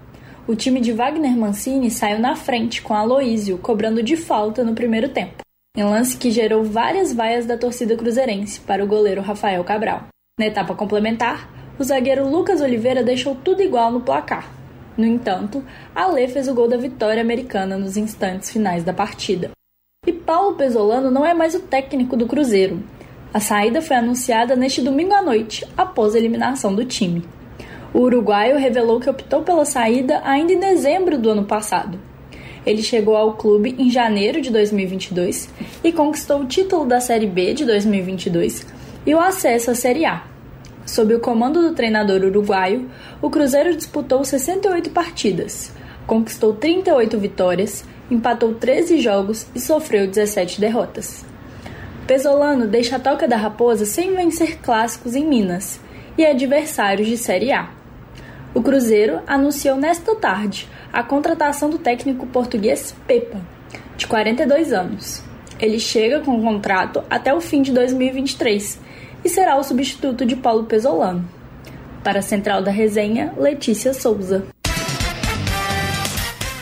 O 0.48 0.56
time 0.56 0.80
de 0.80 0.94
Wagner 0.94 1.36
Mancini 1.36 1.92
saiu 1.92 2.20
na 2.20 2.38
frente 2.38 2.82
com 2.82 2.94
Aloísio 2.94 3.58
cobrando 3.58 4.02
de 4.02 4.16
falta 4.16 4.64
no 4.64 4.76
primeiro 4.76 5.10
tempo, 5.10 5.44
em 5.76 5.84
lance 5.84 6.16
que 6.16 6.32
gerou 6.32 6.64
várias 6.64 7.12
vaias 7.12 7.46
da 7.46 7.58
torcida 7.58 7.98
cruzeirense 7.98 8.62
para 8.62 8.84
o 8.84 8.88
goleiro 8.88 9.22
Rafael 9.22 9.64
Cabral. 9.66 10.08
Na 10.40 10.46
etapa 10.46 10.74
complementar, 10.74 11.50
o 11.78 11.84
zagueiro 11.84 12.30
Lucas 12.30 12.62
Oliveira 12.62 13.04
deixou 13.04 13.36
tudo 13.36 13.62
igual 13.62 13.92
no 13.92 14.02
placar. 14.02 14.55
No 14.98 15.06
entanto, 15.06 15.64
Alê 15.94 16.28
fez 16.28 16.48
o 16.48 16.54
gol 16.54 16.68
da 16.68 16.78
vitória 16.78 17.22
americana 17.22 17.78
nos 17.78 17.98
instantes 17.98 18.50
finais 18.50 18.84
da 18.84 18.94
partida. 18.94 19.52
E 20.08 20.14
Paulo 20.14 20.56
Pesolano 20.56 21.12
não 21.12 21.26
é 21.26 21.34
mais 21.34 21.56
o 21.56 21.60
técnico 21.60 22.16
do 22.16 22.28
Cruzeiro. 22.28 22.82
A 23.34 23.40
saída 23.40 23.82
foi 23.82 23.98
anunciada 23.98 24.56
neste 24.56 24.82
domingo 24.82 25.14
à 25.14 25.22
noite, 25.22 25.68
após 25.76 26.16
a 26.16 26.18
eliminação 26.18 26.74
do 26.74 26.86
time. 26.86 27.24
O 27.94 28.00
uruguaio 28.02 28.58
revelou 28.58 29.00
que 29.00 29.10
optou 29.10 29.42
pela 29.42 29.66
saída 29.66 30.22
ainda 30.24 30.54
em 30.54 30.60
dezembro 30.60 31.18
do 31.18 31.30
ano 31.30 31.44
passado. 31.44 32.00
Ele 32.66 32.82
chegou 32.82 33.16
ao 33.16 33.34
clube 33.34 33.76
em 33.78 33.90
janeiro 33.90 34.42
de 34.42 34.50
2022 34.50 35.50
e 35.84 35.92
conquistou 35.92 36.42
o 36.42 36.46
título 36.46 36.86
da 36.86 37.00
Série 37.00 37.28
B 37.28 37.54
de 37.54 37.66
2022 37.66 38.66
e 39.06 39.14
o 39.14 39.20
acesso 39.20 39.72
à 39.72 39.76
Série 39.76 40.06
A. 40.06 40.35
Sob 40.86 41.16
o 41.16 41.20
comando 41.20 41.62
do 41.62 41.74
treinador 41.74 42.22
uruguaio, 42.24 42.90
o 43.22 43.30
Cruzeiro 43.30 43.76
disputou 43.76 44.24
68 44.24 44.92
partidas, 44.92 45.72
conquistou 46.06 46.54
38 46.54 47.18
vitórias, 47.18 47.84
empatou 48.10 48.54
13 48.54 49.00
jogos 49.00 49.48
e 49.56 49.60
sofreu 49.60 50.08
17 50.08 50.62
derrotas. 50.62 51.26
Pesolano 52.06 52.68
deixa 52.68 52.98
a 52.98 53.00
Toca 53.00 53.28
da 53.28 53.36
Raposa 53.36 53.84
sem 53.84 54.16
vencer 54.16 54.60
clássicos 54.60 55.16
em 55.16 55.26
Minas 55.26 55.80
e 56.16 56.24
adversários 56.24 57.08
de 57.08 57.18
Série 57.18 57.52
A. 57.52 57.70
O 58.54 58.62
Cruzeiro 58.62 59.22
anunciou 59.26 59.76
nesta 59.76 60.16
tarde 60.16 60.70
a 60.94 61.02
contratação 61.02 61.68
do 61.68 61.80
técnico 61.80 62.28
português 62.28 62.96
Pepa, 63.08 63.42
de 63.98 64.06
42 64.06 64.72
anos. 64.72 65.24
Ele 65.60 65.80
chega 65.80 66.20
com 66.20 66.32
um 66.32 66.44
contrato 66.44 67.04
até 67.10 67.34
o 67.34 67.42
fim 67.42 67.64
de 67.64 67.72
2023 67.72 68.80
e 69.26 69.30
será 69.30 69.58
o 69.58 69.64
substituto 69.64 70.24
de 70.24 70.36
Paulo 70.36 70.66
Pesolano. 70.66 71.28
Para 72.04 72.20
a 72.20 72.22
Central 72.22 72.62
da 72.62 72.70
Resenha, 72.70 73.34
Letícia 73.36 73.92
Souza. 73.92 74.46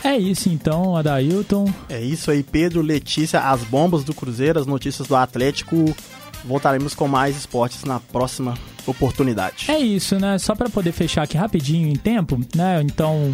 É 0.02 0.18
isso 0.18 0.48
então, 0.48 0.96
Adailton. 0.96 1.66
É 1.90 2.00
isso 2.00 2.32
aí, 2.32 2.42
Pedro, 2.42 2.82
Letícia, 2.82 3.42
as 3.42 3.62
bombas 3.64 4.06
do 4.06 4.14
Cruzeiro, 4.14 4.60
as 4.60 4.66
notícias 4.66 5.08
do 5.08 5.16
Atlético. 5.16 5.76
Voltaremos 6.46 6.96
com 6.96 7.08
mais 7.08 7.36
esportes 7.36 7.84
na 7.84 8.00
próxima 8.00 8.54
oportunidade. 8.86 9.70
É 9.70 9.80
isso, 9.80 10.18
né? 10.18 10.38
Só 10.38 10.56
para 10.56 10.70
poder 10.70 10.92
fechar 10.92 11.24
aqui 11.24 11.38
rapidinho 11.38 11.88
em 11.90 11.96
tempo, 11.96 12.40
né? 12.56 12.82
Então, 12.82 13.34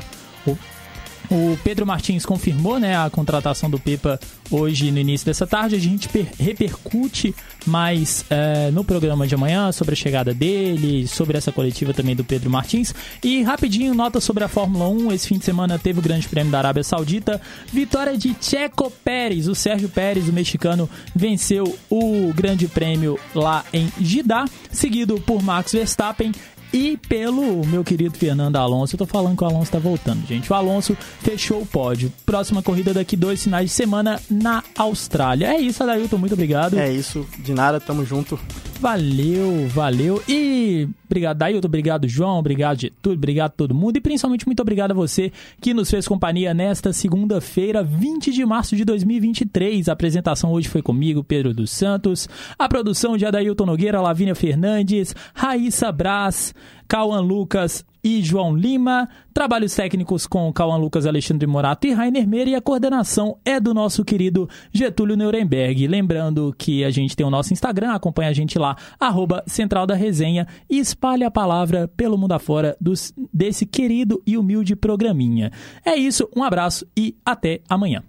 o 1.29 1.57
Pedro 1.63 1.85
Martins 1.85 2.25
confirmou 2.25 2.79
né, 2.79 2.97
a 2.97 3.09
contratação 3.09 3.69
do 3.69 3.79
Pepa 3.79 4.19
hoje 4.49 4.91
no 4.91 4.97
início 4.97 5.25
dessa 5.25 5.45
tarde. 5.45 5.75
A 5.75 5.79
gente 5.79 6.09
repercute 6.39 7.35
mais 7.65 8.25
é, 8.29 8.71
no 8.71 8.83
programa 8.83 9.27
de 9.27 9.35
amanhã 9.35 9.71
sobre 9.71 9.93
a 9.93 9.95
chegada 9.95 10.33
dele, 10.33 11.07
sobre 11.07 11.37
essa 11.37 11.51
coletiva 11.51 11.93
também 11.93 12.15
do 12.15 12.23
Pedro 12.23 12.49
Martins. 12.49 12.93
E 13.23 13.43
rapidinho, 13.43 13.93
nota 13.93 14.19
sobre 14.19 14.43
a 14.43 14.47
Fórmula 14.47 14.89
1. 14.89 15.11
Esse 15.11 15.27
fim 15.27 15.37
de 15.37 15.45
semana 15.45 15.77
teve 15.77 15.99
o 15.99 16.01
Grande 16.01 16.27
Prêmio 16.27 16.51
da 16.51 16.57
Arábia 16.57 16.83
Saudita. 16.83 17.39
Vitória 17.71 18.17
de 18.17 18.35
Checo 18.41 18.91
Pérez. 19.03 19.47
O 19.47 19.53
Sérgio 19.53 19.89
Pérez, 19.89 20.27
o 20.27 20.33
mexicano, 20.33 20.89
venceu 21.15 21.77
o 21.89 22.33
Grande 22.33 22.67
Prêmio 22.67 23.19
lá 23.35 23.63
em 23.71 23.91
Jeddah, 23.99 24.45
seguido 24.71 25.19
por 25.21 25.43
Max 25.43 25.73
Verstappen 25.73 26.31
e 26.73 26.97
pelo 26.97 27.65
meu 27.65 27.83
querido 27.83 28.17
Fernando 28.17 28.55
Alonso. 28.55 28.95
Eu 28.95 28.99
tô 28.99 29.05
falando 29.05 29.37
que 29.37 29.43
o 29.43 29.47
Alonso 29.47 29.71
tá 29.71 29.79
voltando, 29.79 30.25
gente. 30.27 30.51
O 30.51 30.55
Alonso 30.55 30.95
fechou 31.21 31.61
o 31.61 31.65
pódio. 31.65 32.11
Próxima 32.25 32.61
corrida 32.61 32.93
daqui 32.93 33.15
dois 33.15 33.43
finais 33.43 33.69
de 33.69 33.75
semana 33.75 34.21
na 34.29 34.63
Austrália. 34.77 35.47
É 35.53 35.59
isso, 35.59 35.83
Adailton. 35.83 36.17
Muito 36.17 36.33
obrigado. 36.33 36.77
É 36.77 36.91
isso. 36.91 37.25
De 37.39 37.53
nada, 37.53 37.79
tamo 37.79 38.05
junto. 38.05 38.39
Valeu, 38.79 39.67
valeu. 39.67 40.23
E 40.25 40.87
obrigado, 41.05 41.37
Dailton. 41.37 41.67
Obrigado, 41.67 42.07
João. 42.07 42.39
Obrigado, 42.39 42.79
Getúlio. 42.79 43.17
Obrigado 43.17 43.51
todo 43.51 43.75
mundo. 43.75 43.97
E 43.97 44.01
principalmente 44.01 44.45
muito 44.45 44.61
obrigado 44.61 44.91
a 44.91 44.93
você 44.93 45.33
que 45.59 45.73
nos 45.73 45.91
fez 45.91 46.07
companhia 46.07 46.53
nesta 46.53 46.93
segunda-feira, 46.93 47.83
20 47.83 48.31
de 48.31 48.45
março 48.45 48.77
de 48.77 48.85
2023. 48.85 49.89
A 49.89 49.91
apresentação 49.91 50.53
hoje 50.53 50.69
foi 50.69 50.81
comigo, 50.81 51.21
Pedro 51.25 51.53
dos 51.53 51.71
Santos. 51.71 52.29
A 52.57 52.69
produção 52.69 53.17
de 53.17 53.25
Adailton 53.25 53.65
Nogueira, 53.65 53.99
Lavínia 53.99 54.33
Fernandes, 54.33 55.13
Raíssa 55.33 55.91
Brás, 55.91 56.55
Cauã 56.87 57.19
Lucas 57.19 57.83
e 58.03 58.21
João 58.21 58.55
Lima. 58.55 59.09
Trabalhos 59.33 59.73
técnicos 59.73 60.27
com 60.27 60.51
Cauã 60.51 60.77
Lucas, 60.77 61.05
Alexandre 61.05 61.47
Morato 61.47 61.87
e 61.87 61.93
Rainer 61.93 62.27
Meira. 62.27 62.49
E 62.49 62.55
a 62.55 62.61
coordenação 62.61 63.37
é 63.45 63.59
do 63.59 63.73
nosso 63.73 64.03
querido 64.03 64.49
Getúlio 64.71 65.17
Nuremberg. 65.17 65.87
Lembrando 65.87 66.53
que 66.57 66.83
a 66.83 66.89
gente 66.89 67.15
tem 67.15 67.25
o 67.25 67.29
nosso 67.29 67.53
Instagram, 67.53 67.93
acompanha 67.93 68.29
a 68.29 68.33
gente 68.33 68.57
lá, 68.57 68.75
arroba 68.99 69.43
Central 69.47 69.85
da 69.85 69.95
Resenha 69.95 70.47
e 70.69 70.79
espalhe 70.79 71.23
a 71.23 71.31
palavra 71.31 71.87
pelo 71.87 72.17
mundo 72.17 72.33
afora 72.33 72.75
dos, 72.79 73.13
desse 73.33 73.65
querido 73.65 74.21
e 74.25 74.37
humilde 74.37 74.75
programinha. 74.75 75.51
É 75.85 75.95
isso, 75.95 76.27
um 76.35 76.43
abraço 76.43 76.85
e 76.97 77.15
até 77.25 77.61
amanhã. 77.69 78.03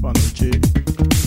Boa 0.00 0.12
noite. 0.12 1.17